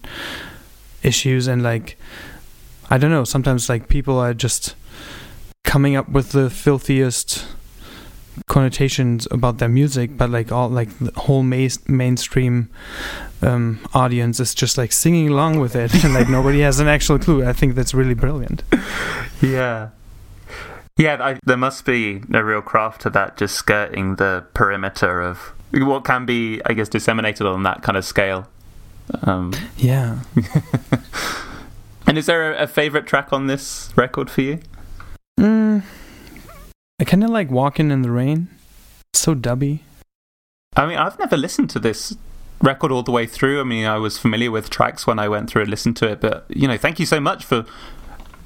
[1.03, 1.97] issues and like
[2.91, 3.25] I don't know.
[3.25, 4.75] Sometimes like people are just
[5.65, 7.47] coming up with the filthiest
[8.47, 12.71] connotations about their music, but like all like the whole main mainstream
[13.43, 17.19] um, audience is just like singing along with it, and like nobody has an actual
[17.19, 17.45] clue.
[17.45, 18.63] I think that's really brilliant.
[19.41, 19.91] Yeah.
[20.97, 25.53] Yeah, I, there must be a real craft to that, just skirting the perimeter of
[25.73, 28.49] what can be, I guess, disseminated on that kind of scale.
[29.23, 30.21] Um, Yeah.
[32.07, 34.61] and is there a, a favorite track on this record for you?
[35.39, 35.83] Mm,
[37.01, 38.49] I kind of like walking in the rain.
[39.13, 39.81] It's so dubby.
[40.77, 42.17] I mean, I've never listened to this
[42.63, 43.61] record all the way through.
[43.61, 46.21] I mean, I was familiar with tracks when I went through and listened to it,
[46.21, 47.65] but you know, thank you so much for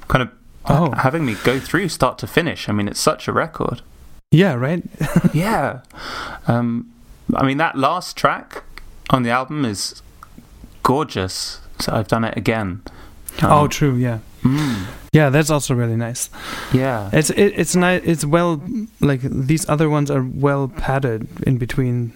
[0.09, 0.31] kind of
[0.64, 0.92] Oh.
[0.92, 2.68] having me go through start to finish.
[2.68, 3.83] I mean, it's such a record.
[4.31, 4.85] Yeah, right.
[5.35, 5.81] yeah.
[6.46, 6.92] Um,
[7.35, 8.62] I mean, that last track
[9.11, 10.01] on the album is
[10.83, 11.61] gorgeous.
[11.81, 12.83] So I've done it again.
[13.42, 13.95] Um, oh, true.
[13.97, 14.18] Yeah.
[14.42, 16.31] mm, Yeah, that's also really nice.
[16.73, 17.11] yeah.
[17.12, 18.03] It's it, it's nice.
[18.05, 18.62] It's well
[19.01, 22.12] like these other ones are well padded in between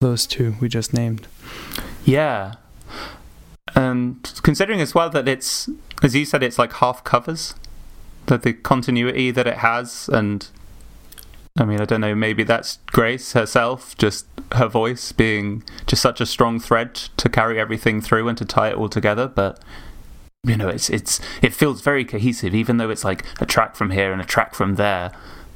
[0.00, 1.26] those two we just named.
[2.04, 2.54] Yeah.
[3.74, 5.68] And considering as well that it's,
[6.02, 7.54] as you said, it's like half covers,
[8.26, 10.46] that the continuity that it has, and
[11.56, 16.20] I mean, I don't know, maybe that's Grace herself, just her voice being just such
[16.20, 19.60] a strong thread to carry everything through and to tie it all together, but.
[20.46, 23.92] You know, it's it's it feels very cohesive, even though it's like a track from
[23.92, 25.10] here and a track from there.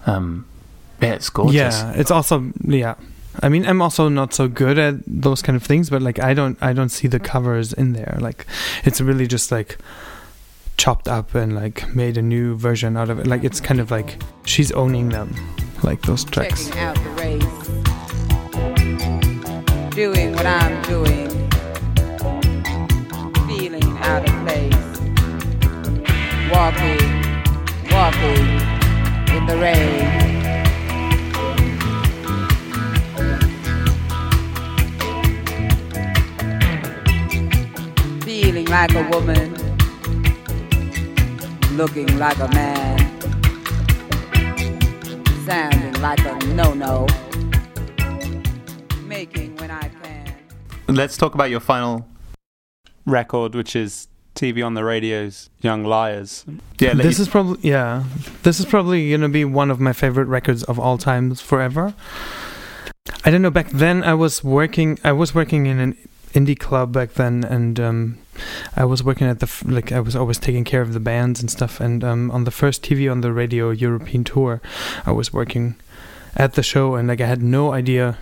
[0.07, 0.47] Um,
[1.03, 1.55] yeah, it's gorgeous.
[1.55, 2.95] Yeah, it's also yeah.
[3.43, 6.33] I mean, I'm also not so good at those kind of things, but like I
[6.33, 8.17] don't I don't see the covers in there.
[8.19, 8.47] Like
[8.83, 9.77] it's really just like
[10.79, 13.27] chopped up and like made a new version out of it.
[13.27, 15.35] Like it's kind of like she's owning them,
[15.83, 16.69] like those tracks.
[16.69, 17.45] Checking out the race.
[19.95, 21.29] Doing what I'm doing.
[23.47, 24.75] Feeling out of place.
[26.51, 27.03] Walking,
[27.91, 28.47] walking
[29.35, 30.07] in the rain.
[38.23, 39.55] Feeling like a woman.
[41.77, 43.08] Looking like a man
[45.49, 47.07] sounding like a no-no.
[49.07, 50.35] Making when I can.
[50.89, 52.07] Let's talk about your final
[53.07, 56.45] record, which is TV on the Radio's Young Liars.
[56.79, 58.05] Yeah, this you- is probably yeah.
[58.43, 61.95] This is probably gonna be one of my favorite records of all times forever.
[63.25, 63.51] I don't know.
[63.51, 64.99] Back then, I was working.
[65.03, 65.97] I was working in an
[66.35, 68.19] indie club back then, and um,
[68.77, 69.93] I was working at the f- like.
[69.93, 71.81] I was always taking care of the bands and stuff.
[71.81, 74.61] And um, on the first TV on the radio European tour,
[75.07, 75.77] I was working
[76.37, 78.19] at the show, and like I had no idea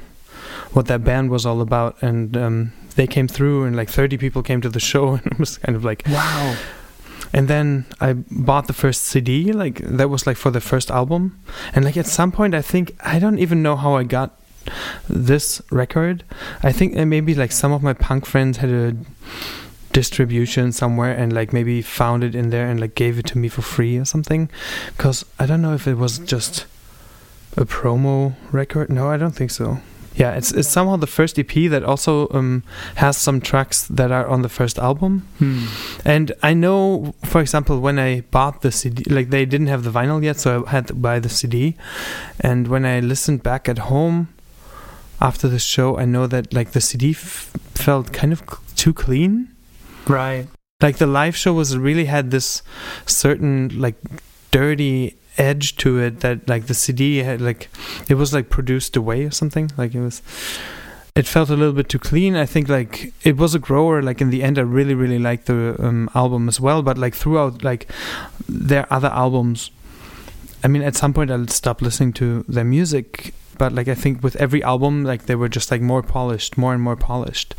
[0.72, 2.02] what that band was all about.
[2.02, 5.38] And um, they came through, and like thirty people came to the show, and it
[5.38, 6.56] was kind of like wow.
[7.32, 11.38] and then I bought the first CD, like that was like for the first album.
[11.74, 14.40] And like at some point I think I don't even know how I got
[15.08, 16.24] this record.
[16.62, 18.96] I think uh, maybe like some of my punk friends had a
[20.00, 23.48] distribution somewhere and like maybe found it in there and like gave it to me
[23.48, 24.42] for free or something.
[25.02, 26.66] Cuz I don't know if it was just
[27.56, 28.86] a promo record.
[28.90, 29.78] No, I don't think so.
[30.22, 32.62] Yeah, it's it's somehow the first EP that also um,
[33.04, 35.12] has some tracks that are on the first album.
[35.40, 35.64] Hmm.
[36.14, 39.90] And I know, for example, when I bought the CD, like they didn't have the
[39.98, 41.74] vinyl yet, so I had to buy the CD.
[42.40, 44.28] And when I listened back at home
[45.20, 48.92] after the show, I know that like the CD f- felt kind of c- too
[49.04, 49.32] clean.
[50.08, 50.46] Right.
[50.80, 52.62] Like the live show was really had this
[53.06, 53.96] certain like
[54.50, 57.68] dirty edge to it that like the CD had like
[58.08, 59.70] it was like produced away or something.
[59.76, 60.22] Like it was
[61.14, 62.36] it felt a little bit too clean.
[62.36, 64.02] I think like it was a grower.
[64.02, 66.82] Like in the end, I really really liked the um, album as well.
[66.82, 67.90] But like throughout like
[68.46, 69.70] their other albums,
[70.62, 73.34] I mean, at some point I'll stop listening to their music.
[73.58, 76.74] But like I think with every album, like they were just like more polished, more
[76.74, 77.54] and more polished,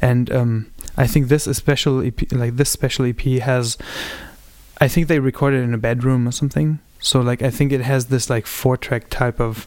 [0.00, 3.78] and um, I think this special EP, like this special EP, has.
[4.82, 6.78] I think they recorded in a bedroom or something.
[7.00, 9.66] So like I think it has this like four track type of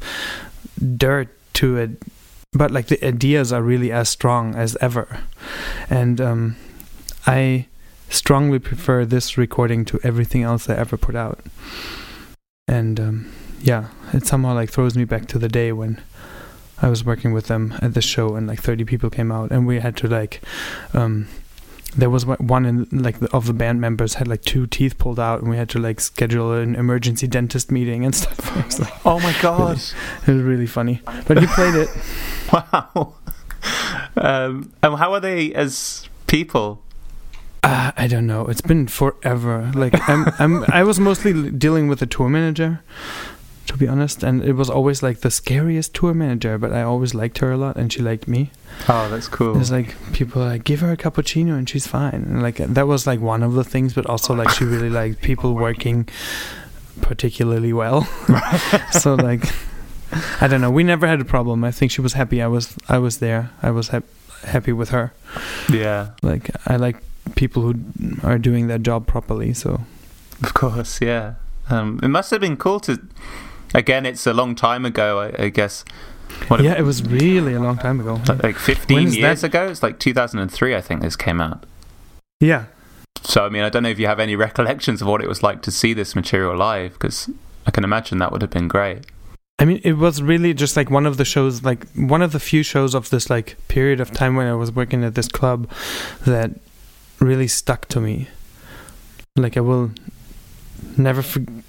[0.97, 1.91] dirt to it,
[2.51, 5.21] but like the ideas are really as strong as ever,
[5.89, 6.55] and um,
[7.25, 7.67] I
[8.09, 11.39] strongly prefer this recording to everything else I ever put out.
[12.67, 16.01] And um, yeah, it somehow like throws me back to the day when
[16.81, 19.65] I was working with them at the show and like 30 people came out and
[19.67, 20.41] we had to like
[20.93, 21.27] um
[21.95, 25.19] there was one- in like the, of the band members had like two teeth pulled
[25.19, 28.57] out and we had to like schedule an emergency dentist meeting and stuff.
[28.57, 29.77] It was, like, Oh my god!
[29.77, 31.01] it was really funny.
[31.27, 31.89] But he played it.
[32.51, 33.13] wow.
[34.17, 36.81] Um, and how are they as people?
[37.61, 38.47] Uh, I don't know.
[38.47, 39.71] It's been forever.
[39.73, 42.81] Like I'm, I'm, I was mostly dealing with a tour manager,
[43.73, 46.57] to be honest, and it was always like the scariest tour manager.
[46.59, 48.51] But I always liked her a lot, and she liked me.
[48.87, 49.59] Oh, that's cool.
[49.59, 52.13] It's like people like give her a cappuccino and she's fine.
[52.13, 55.21] And like that was like one of the things, but also like she really liked
[55.21, 56.07] people working
[57.01, 58.03] particularly well.
[58.91, 59.43] so like
[60.39, 60.71] I don't know.
[60.71, 61.63] We never had a problem.
[61.63, 62.41] I think she was happy.
[62.41, 63.49] I was I was there.
[63.61, 64.05] I was hap-
[64.43, 65.13] happy with her.
[65.69, 66.97] Yeah, Like I like
[67.35, 67.73] people who
[68.21, 69.53] are doing their job properly.
[69.53, 69.81] So
[70.43, 71.01] of course.
[71.01, 71.35] Yeah.
[71.69, 72.99] Um, it must have been cool to.
[73.73, 75.83] Again, it's a long time ago, I, I guess.
[76.47, 78.19] What yeah, it was really a long time ago.
[78.41, 79.47] like 15 years that?
[79.47, 79.67] ago.
[79.67, 81.65] It's like 2003, I think this came out.
[82.39, 82.65] Yeah.
[83.21, 85.43] So, I mean, I don't know if you have any recollections of what it was
[85.43, 87.29] like to see this material live, because
[87.65, 89.05] I can imagine that would have been great.
[89.59, 92.39] I mean, it was really just like one of the shows, like one of the
[92.39, 95.69] few shows of this like period of time when I was working at this club
[96.25, 96.51] that
[97.19, 98.27] really stuck to me.
[99.37, 99.91] Like I will
[100.97, 101.63] never forget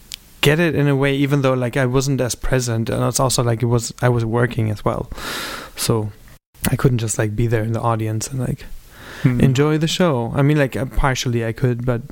[0.47, 3.62] it in a way, even though like I wasn't as present, and it's also like
[3.62, 5.11] it was I was working as well,
[5.76, 6.12] so
[6.70, 8.64] I couldn't just like be there in the audience and like
[9.24, 9.40] Hmm.
[9.40, 10.32] enjoy the show.
[10.36, 12.03] I mean, like uh, partially I could, but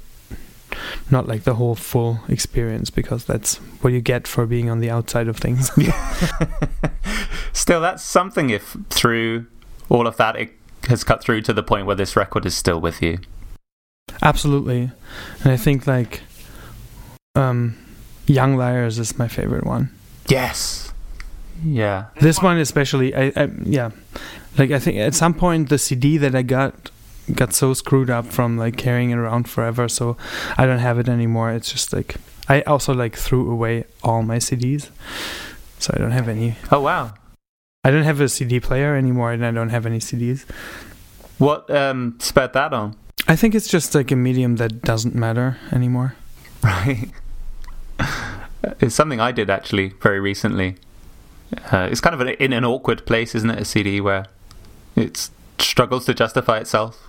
[1.11, 4.89] not like the whole full experience because that's what you get for being on the
[4.91, 5.70] outside of things.
[7.53, 9.45] still, that's something if through
[9.91, 10.53] all of that it
[10.89, 13.18] has cut through to the point where this record is still with you.
[14.22, 14.91] Absolutely,
[15.43, 16.22] and I think like
[17.35, 17.76] um,
[18.27, 19.91] Young Liars is my favorite one.
[20.29, 20.93] Yes.
[21.64, 22.07] Yeah.
[22.20, 23.91] This one especially, I, I yeah,
[24.59, 26.91] like I think at some point the CD that I got
[27.35, 30.16] got so screwed up from like carrying it around forever, so
[30.57, 31.53] I don't have it anymore.
[31.53, 32.16] It's just like
[32.49, 34.91] I also like threw away all my CDs,
[35.79, 36.57] so I don't have any.
[36.70, 37.14] Oh, wow.
[37.85, 40.45] I don't have a CD player anymore, and I don't have any CDs.
[41.39, 42.97] What um, spurred that on?
[43.27, 46.14] I think it's just like a medium that doesn't matter anymore.
[46.62, 47.11] Right.
[48.80, 50.76] It's something I did actually very recently.
[51.70, 53.60] Uh, it's kind of an, in an awkward place, isn't it?
[53.60, 54.26] A CD where
[54.96, 57.08] it struggles to justify itself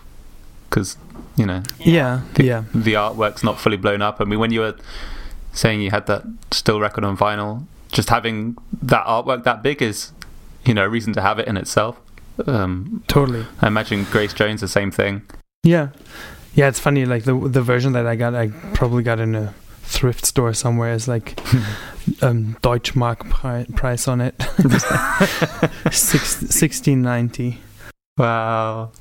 [0.69, 0.97] because
[1.35, 4.19] you know Yeah, yeah, the artwork's not fully blown up.
[4.19, 4.75] I mean, when you were
[5.53, 10.11] saying you had that still record on vinyl, just having that artwork that big is
[10.65, 11.99] you know a reason to have it in itself.
[12.47, 13.45] Um, totally.
[13.61, 15.21] I imagine Grace Jones the same thing.
[15.63, 15.89] Yeah,
[16.55, 16.67] yeah.
[16.67, 17.05] It's funny.
[17.05, 19.53] Like the the version that I got, I probably got in a
[19.83, 20.93] thrift store somewhere.
[20.93, 21.39] Is like
[22.21, 24.35] um, Deutschmark pri- price on it.
[25.91, 27.59] Six, 1690.
[28.17, 28.91] Wow.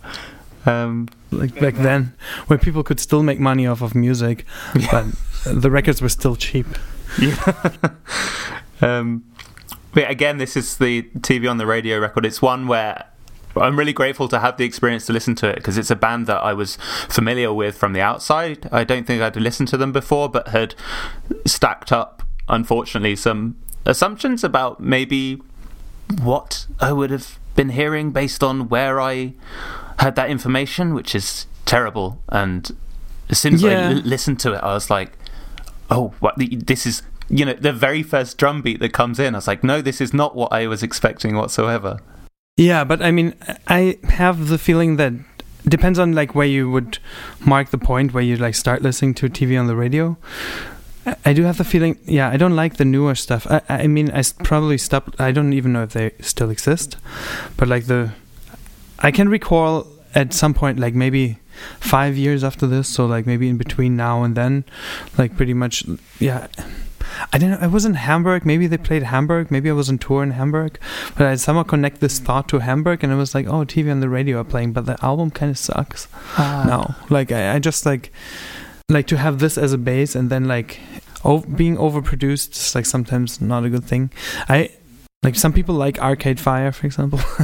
[0.67, 2.13] Um, Like back then,
[2.47, 4.45] when people could still make money off of music,
[4.91, 5.07] but
[5.47, 6.67] the records were still cheap.
[7.19, 7.53] Yeah.
[8.81, 9.25] um,
[9.95, 12.25] but again, this is the TV on the radio record.
[12.27, 13.05] It's one where
[13.57, 16.27] I'm really grateful to have the experience to listen to it because it's a band
[16.27, 16.77] that I was
[17.09, 18.69] familiar with from the outside.
[18.73, 20.75] I don't think I'd listened to them before, but had
[21.47, 25.43] stacked up, unfortunately, some assumptions about maybe
[26.23, 29.33] what I would have been hearing based on where I
[29.99, 32.23] had that information, which is terrible.
[32.29, 32.71] And
[33.29, 33.89] as soon as I Yeah.
[33.91, 35.13] l- listened to it, I was like,
[35.91, 36.35] oh, what?
[36.39, 39.35] This is, you know, the very first drum beat that comes in.
[39.35, 41.99] I was like, no, this is not what I was expecting whatsoever.
[42.57, 43.35] Yeah, but I mean,
[43.67, 45.13] I have the feeling that
[45.67, 46.99] depends on like where you would
[47.41, 50.17] mark the point where you like start listening to TV on the radio.
[51.25, 53.47] I- do have the feeling, yeah, I don't like the newer stuff.
[53.51, 55.21] I, I mean, I probably stopped.
[55.21, 56.97] I don't even know if they still exist,
[57.57, 58.13] but like the,
[58.99, 61.39] I can recall at some point, like maybe
[61.81, 64.65] five years after this, so like maybe in between now and then,
[65.17, 65.85] like pretty much,
[66.21, 66.47] yeah.
[67.33, 67.59] I don't know.
[67.61, 68.45] I was in Hamburg.
[68.45, 69.51] Maybe they played Hamburg.
[69.51, 70.79] Maybe I was on tour in Hamburg.
[71.17, 72.25] But I somehow connect this hmm.
[72.25, 74.87] thought to Hamburg, and I was like, oh, TV and the radio are playing, but
[74.87, 76.09] the album kind of sucks.
[76.37, 76.65] Ah.
[76.67, 78.13] No, like I, I just like
[78.89, 80.81] like to have this as a base, and then like
[81.25, 84.11] o- being overproduced is like sometimes not a good thing.
[84.49, 84.71] I
[85.23, 87.19] like some people like Arcade Fire, for example.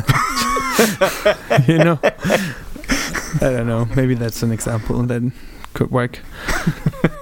[1.66, 3.86] you know, I don't know.
[3.96, 5.32] Maybe that's an example that
[5.74, 6.18] could work.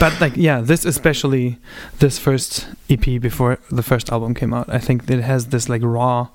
[0.00, 1.58] but like, yeah, this especially
[2.00, 4.68] this first EP before the first album came out.
[4.68, 6.28] I think it has this like raw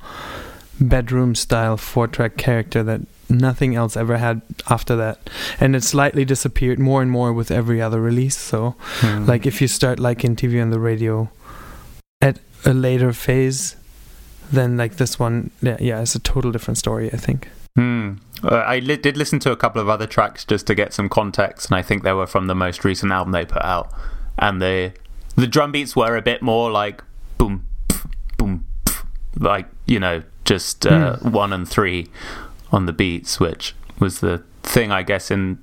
[0.80, 5.18] bedroom style four track character that nothing else ever had after that
[5.60, 9.26] and it slightly disappeared more and more with every other release so Hmm.
[9.26, 11.30] like if you start liking TV on the radio
[12.22, 13.76] at a later phase,
[14.52, 17.12] then like this one, yeah, yeah, it's a total different story.
[17.14, 17.48] I think.
[17.76, 18.14] Hmm.
[18.44, 21.10] Uh, I li- did listen to a couple of other tracks just to get some
[21.10, 23.92] context, and I think they were from the most recent album they put out.
[24.38, 24.94] And the
[25.36, 27.02] the drum beats were a bit more like
[27.38, 29.06] boom, pf, boom, pf,
[29.38, 32.08] like you know, just uh, one and three
[32.72, 35.60] on the beats, which was the thing I guess in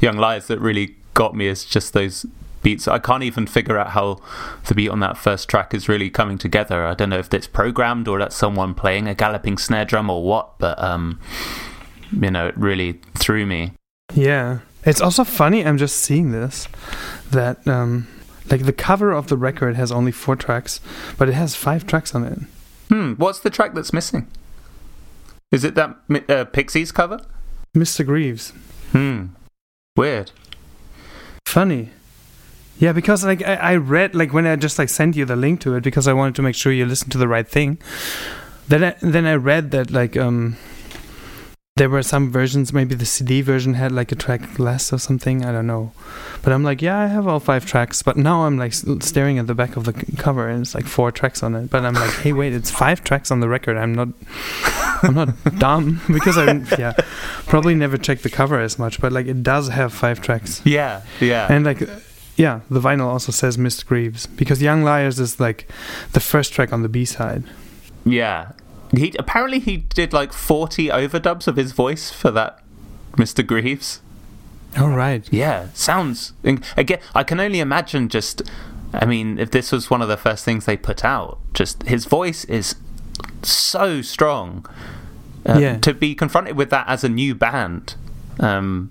[0.00, 2.26] Young Liars that really got me is just those
[2.66, 2.88] beats.
[2.88, 4.20] I can't even figure out how
[4.66, 6.84] the beat on that first track is really coming together.
[6.84, 10.24] I don't know if it's programmed or that's someone playing a galloping snare drum or
[10.24, 11.20] what, but um,
[12.10, 13.74] you know, it really threw me.
[14.12, 15.64] Yeah, it's also funny.
[15.64, 16.66] I'm just seeing this
[17.30, 18.08] that um,
[18.50, 20.80] like the cover of the record has only four tracks,
[21.16, 22.38] but it has five tracks on it.
[22.88, 24.26] Hmm, what's the track that's missing?
[25.52, 25.96] Is it that
[26.28, 27.20] uh, Pixies cover?
[27.76, 28.04] Mr.
[28.04, 28.50] Grieves.
[28.90, 29.26] Hmm,
[29.96, 30.32] weird.
[31.44, 31.90] Funny.
[32.78, 35.60] Yeah, because like I, I read like when I just like sent you the link
[35.62, 37.78] to it because I wanted to make sure you listen to the right thing.
[38.68, 40.56] Then I, then I read that like um
[41.76, 45.44] there were some versions maybe the CD version had like a track less or something
[45.44, 45.92] I don't know,
[46.42, 49.46] but I'm like yeah I have all five tracks but now I'm like staring at
[49.46, 52.12] the back of the cover and it's like four tracks on it but I'm like
[52.20, 54.08] hey wait it's five tracks on the record I'm not
[55.02, 56.92] I'm not dumb because I yeah
[57.46, 61.02] probably never checked the cover as much but like it does have five tracks Yeah,
[61.20, 61.46] yeah.
[61.50, 61.82] and like,
[62.36, 63.84] yeah, the vinyl also says Mr.
[63.86, 65.68] Grieves because Young Liars is like
[66.12, 67.44] the first track on the B side.
[68.04, 68.52] Yeah.
[68.96, 72.62] He apparently he did like 40 overdubs of his voice for that
[73.12, 73.44] Mr.
[73.44, 74.00] Grieves.
[74.78, 75.26] All right.
[75.32, 78.42] Yeah, sounds again I can only imagine just
[78.92, 82.04] I mean if this was one of the first things they put out, just his
[82.04, 82.76] voice is
[83.42, 84.66] so strong.
[85.44, 85.78] Uh, Yeah.
[85.78, 87.94] to be confronted with that as a new band.
[88.38, 88.90] Um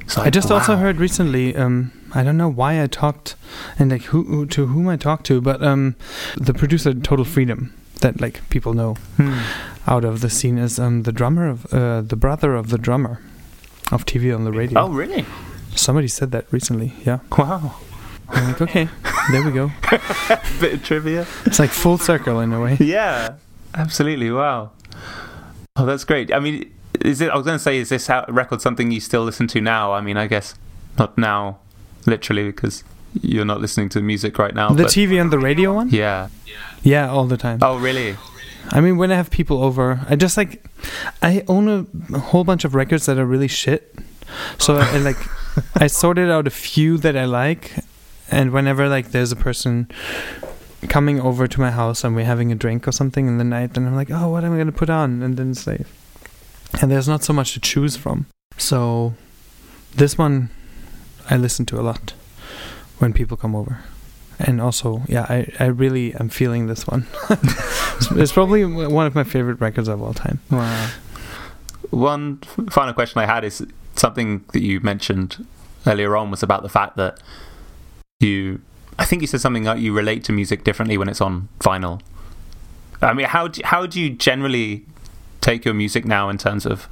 [0.00, 1.54] it's I like, just also heard recently.
[1.56, 3.34] Um, I don't know why I talked
[3.78, 5.94] and like who who- to whom I talked to, but um,
[6.36, 9.38] the producer Total Freedom that like people know Hmm.
[9.86, 13.20] out of the scene is um the drummer of uh, the brother of the drummer
[13.92, 14.80] of TV on the radio.
[14.80, 15.24] Oh really?
[15.74, 16.92] Somebody said that recently.
[17.06, 17.20] Yeah.
[17.38, 17.76] Wow.
[18.28, 18.88] I'm like okay,
[19.30, 19.70] there we go.
[20.60, 21.26] Bit of trivia.
[21.46, 22.76] It's like full circle in a way.
[22.80, 23.34] Yeah,
[23.74, 24.30] absolutely.
[24.30, 24.70] Wow.
[25.76, 26.32] Oh, that's great.
[26.32, 27.30] I mean, is it?
[27.30, 29.92] I was going to say, is this record something you still listen to now?
[29.92, 30.54] I mean, I guess
[30.98, 31.58] not now,
[32.06, 32.84] literally, because
[33.20, 34.70] you're not listening to music right now.
[34.70, 35.90] The TV and the radio one.
[35.90, 36.28] yeah.
[36.82, 37.60] Yeah, all the time.
[37.62, 38.16] Oh, really?
[38.70, 40.64] I mean, when I have people over, I just like
[41.22, 43.94] I own a whole bunch of records that are really shit.
[44.58, 45.18] So I like
[45.76, 47.72] I sorted out a few that I like,
[48.30, 49.88] and whenever like there's a person
[50.88, 53.74] coming over to my house and we're having a drink or something in the night,
[53.74, 55.22] then I'm like, oh, what am I gonna put on?
[55.22, 55.86] And then it's like,
[56.80, 58.26] and there's not so much to choose from.
[58.58, 59.14] So
[59.94, 60.50] this one
[61.30, 62.14] I listen to a lot
[62.98, 63.80] when people come over.
[64.38, 67.06] And also, yeah, I, I really am feeling this one.
[67.30, 70.40] it's, it's probably one of my favorite records of all time.
[70.50, 70.90] Wow.
[71.90, 72.38] One
[72.70, 73.64] final question I had is
[73.94, 75.46] something that you mentioned
[75.86, 77.20] earlier on was about the fact that
[78.20, 78.60] you,
[78.98, 82.00] I think you said something like you relate to music differently when it's on vinyl.
[83.00, 84.86] I mean, how do, how do you generally
[85.40, 86.88] take your music now in terms of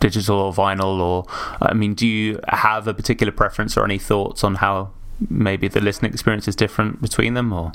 [0.00, 1.00] digital or vinyl?
[1.00, 1.26] Or,
[1.60, 4.90] I mean, do you have a particular preference or any thoughts on how
[5.28, 7.52] maybe the listening experience is different between them?
[7.52, 7.72] Or,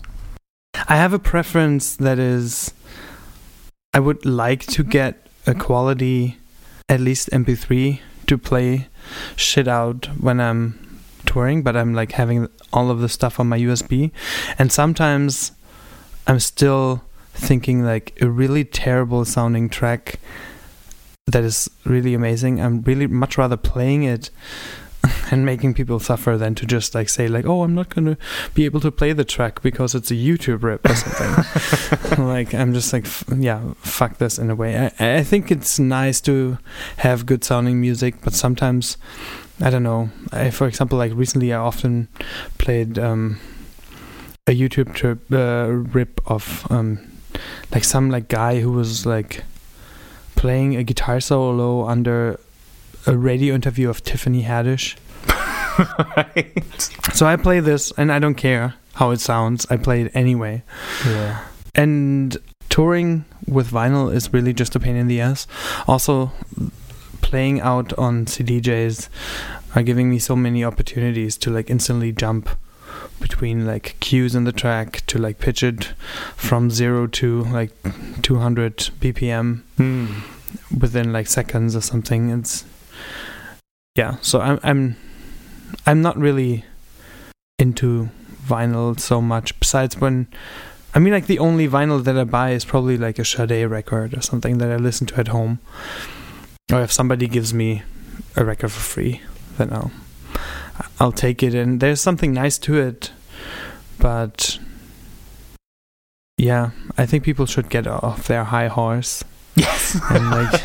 [0.88, 2.74] I have a preference that is,
[3.93, 6.38] I would like to get a quality,
[6.89, 8.88] at least MP3 to play
[9.36, 13.59] shit out when I'm touring, but I'm like having all of the stuff on my
[13.59, 14.11] USB.
[14.57, 15.51] And sometimes
[16.28, 17.03] I'm still
[17.34, 20.19] thinking like a really terrible sounding track
[21.28, 22.59] that is really amazing.
[22.59, 24.30] I'm really much rather playing it
[25.32, 28.17] and making people suffer than to just like say like, oh, I'm not gonna
[28.53, 32.26] be able to play the track because it's a YouTube rip or something.
[32.26, 33.05] like I'm just like,
[33.36, 34.91] yeah, fuck this in a way.
[34.99, 36.57] I, I think it's nice to
[36.97, 38.97] have good sounding music, but sometimes
[39.61, 40.09] I don't know.
[40.32, 42.07] I, for example, like recently, I often
[42.57, 43.39] played um,
[44.47, 46.99] a YouTube trip uh, rip of um,
[47.71, 49.43] like some like guy who was like
[50.44, 52.38] playing a guitar solo under
[53.08, 54.98] a radio interview of Tiffany Haddish.
[56.18, 56.52] right.
[57.14, 59.66] So I play this and I don't care how it sounds.
[59.70, 60.64] I play it anyway.
[61.06, 61.46] Yeah.
[61.76, 62.36] And
[62.68, 65.48] touring with vinyl is really just a pain in the ass.
[65.88, 66.34] Also,
[67.22, 69.08] playing out on CDJs
[69.76, 72.50] are giving me so many opportunities to like instantly jump
[73.24, 75.86] between like cues in the track to like pitch it
[76.36, 77.71] from zero to like
[78.21, 80.07] 200 BPM Hmm.
[80.78, 82.30] within like seconds or something.
[82.30, 82.65] It's
[83.95, 84.17] yeah.
[84.21, 84.95] So I'm I'm
[85.88, 86.65] I'm not really
[87.57, 88.09] into
[88.45, 89.57] vinyl so much.
[89.59, 90.28] Besides when
[90.93, 94.13] I mean like the only vinyl that I buy is probably like a Sade record
[94.17, 95.59] or something that I listen to at home.
[96.71, 97.84] Or if somebody gives me
[98.36, 99.21] a record for free,
[99.57, 99.91] then I'll
[100.99, 103.11] I'll take it and there's something nice to it.
[103.99, 104.59] But
[106.38, 109.24] yeah, I think people should get off their high horse
[109.55, 109.99] Yes.
[110.09, 110.61] and like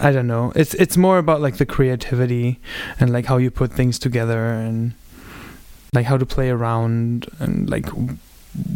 [0.00, 0.52] I don't know.
[0.54, 2.60] It's it's more about like the creativity
[2.98, 4.92] and like how you put things together and
[5.94, 7.86] like how to play around and like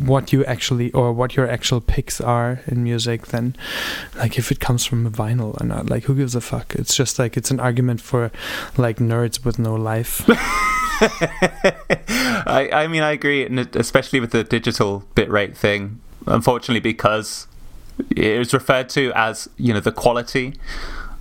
[0.04, 3.56] what you actually or what your actual picks are in music than
[4.16, 5.88] like if it comes from a vinyl or not.
[5.90, 6.74] Like who gives a fuck?
[6.74, 8.30] It's just like it's an argument for
[8.76, 10.28] like nerds with no life.
[11.00, 16.00] I, I mean, I agree, and especially with the digital bitrate thing.
[16.26, 17.48] Unfortunately, because
[18.14, 20.54] it was referred to as you know the quality.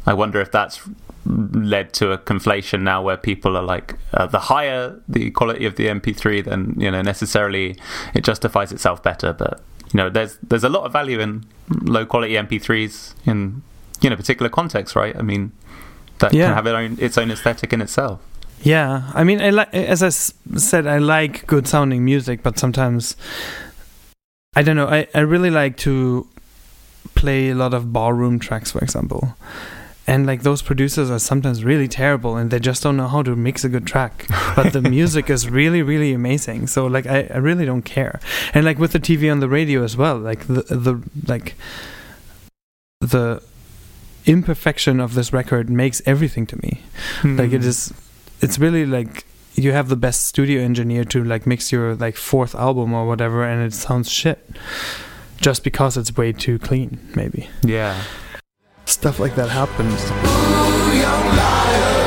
[0.05, 0.87] I wonder if that's
[1.26, 5.76] led to a conflation now where people are like uh, the higher the quality of
[5.76, 7.78] the MP3, then you know necessarily
[8.13, 9.32] it justifies itself better.
[9.34, 9.61] But
[9.93, 11.45] you know, there's there's a lot of value in
[11.82, 13.61] low quality MP3s in
[14.01, 15.15] you know particular contexts, right?
[15.15, 15.51] I mean,
[16.19, 16.47] that Yeah.
[16.47, 18.19] can have its own its own aesthetic in itself.
[18.61, 22.57] Yeah, I mean, I like as I s- said, I like good sounding music, but
[22.59, 23.15] sometimes
[24.55, 24.88] I don't know.
[24.88, 26.28] I I really like to
[27.15, 29.36] play a lot of ballroom tracks, for example,
[30.05, 33.35] and like those producers are sometimes really terrible, and they just don't know how to
[33.35, 34.27] mix a good track.
[34.55, 36.67] But the music is really, really amazing.
[36.67, 38.19] So like, I I really don't care.
[38.53, 41.55] And like with the TV on the radio as well, like the the like
[42.99, 43.41] the
[44.25, 46.81] imperfection of this record makes everything to me
[47.23, 47.67] like it hmm.
[47.67, 47.93] is
[48.41, 49.25] it's really like
[49.55, 53.43] you have the best studio engineer to like mix your like fourth album or whatever
[53.43, 54.49] and it sounds shit
[55.37, 58.01] just because it's way too clean maybe Yeah.
[58.93, 59.99] Stuff like that happens.
[59.99, 62.02] Said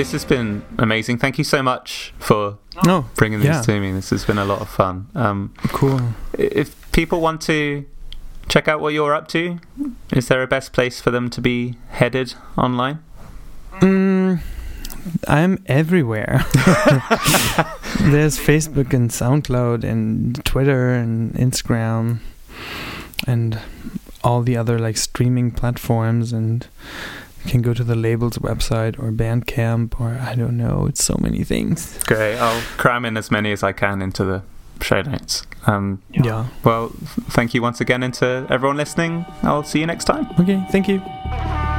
[0.00, 1.18] This has been amazing.
[1.18, 3.60] Thank you so much for no bringing this Yeah.
[3.74, 3.92] to me.
[3.92, 5.08] This has been a lot of fun.
[5.14, 6.00] Um, cool
[6.32, 7.84] if people want to
[8.48, 9.58] check out what you're up to,
[10.10, 13.00] is there a best place for them to be headed online?
[13.80, 14.40] mm,
[15.28, 16.44] i'm everywhere
[18.00, 22.18] there's facebook and soundcloud and twitter and instagram
[23.26, 23.58] and
[24.24, 26.66] all the other like streaming platforms and
[27.44, 31.16] you can go to the label's website or bandcamp or i don't know it's so
[31.20, 32.36] many things Great.
[32.36, 34.42] I'll cram in as many as I can into the
[34.82, 35.44] show notes.
[35.66, 36.90] Um, yeah well,
[37.30, 40.26] thank you once again, and to everyone listening, I'll see you next time.
[40.38, 41.69] okay thank you Thank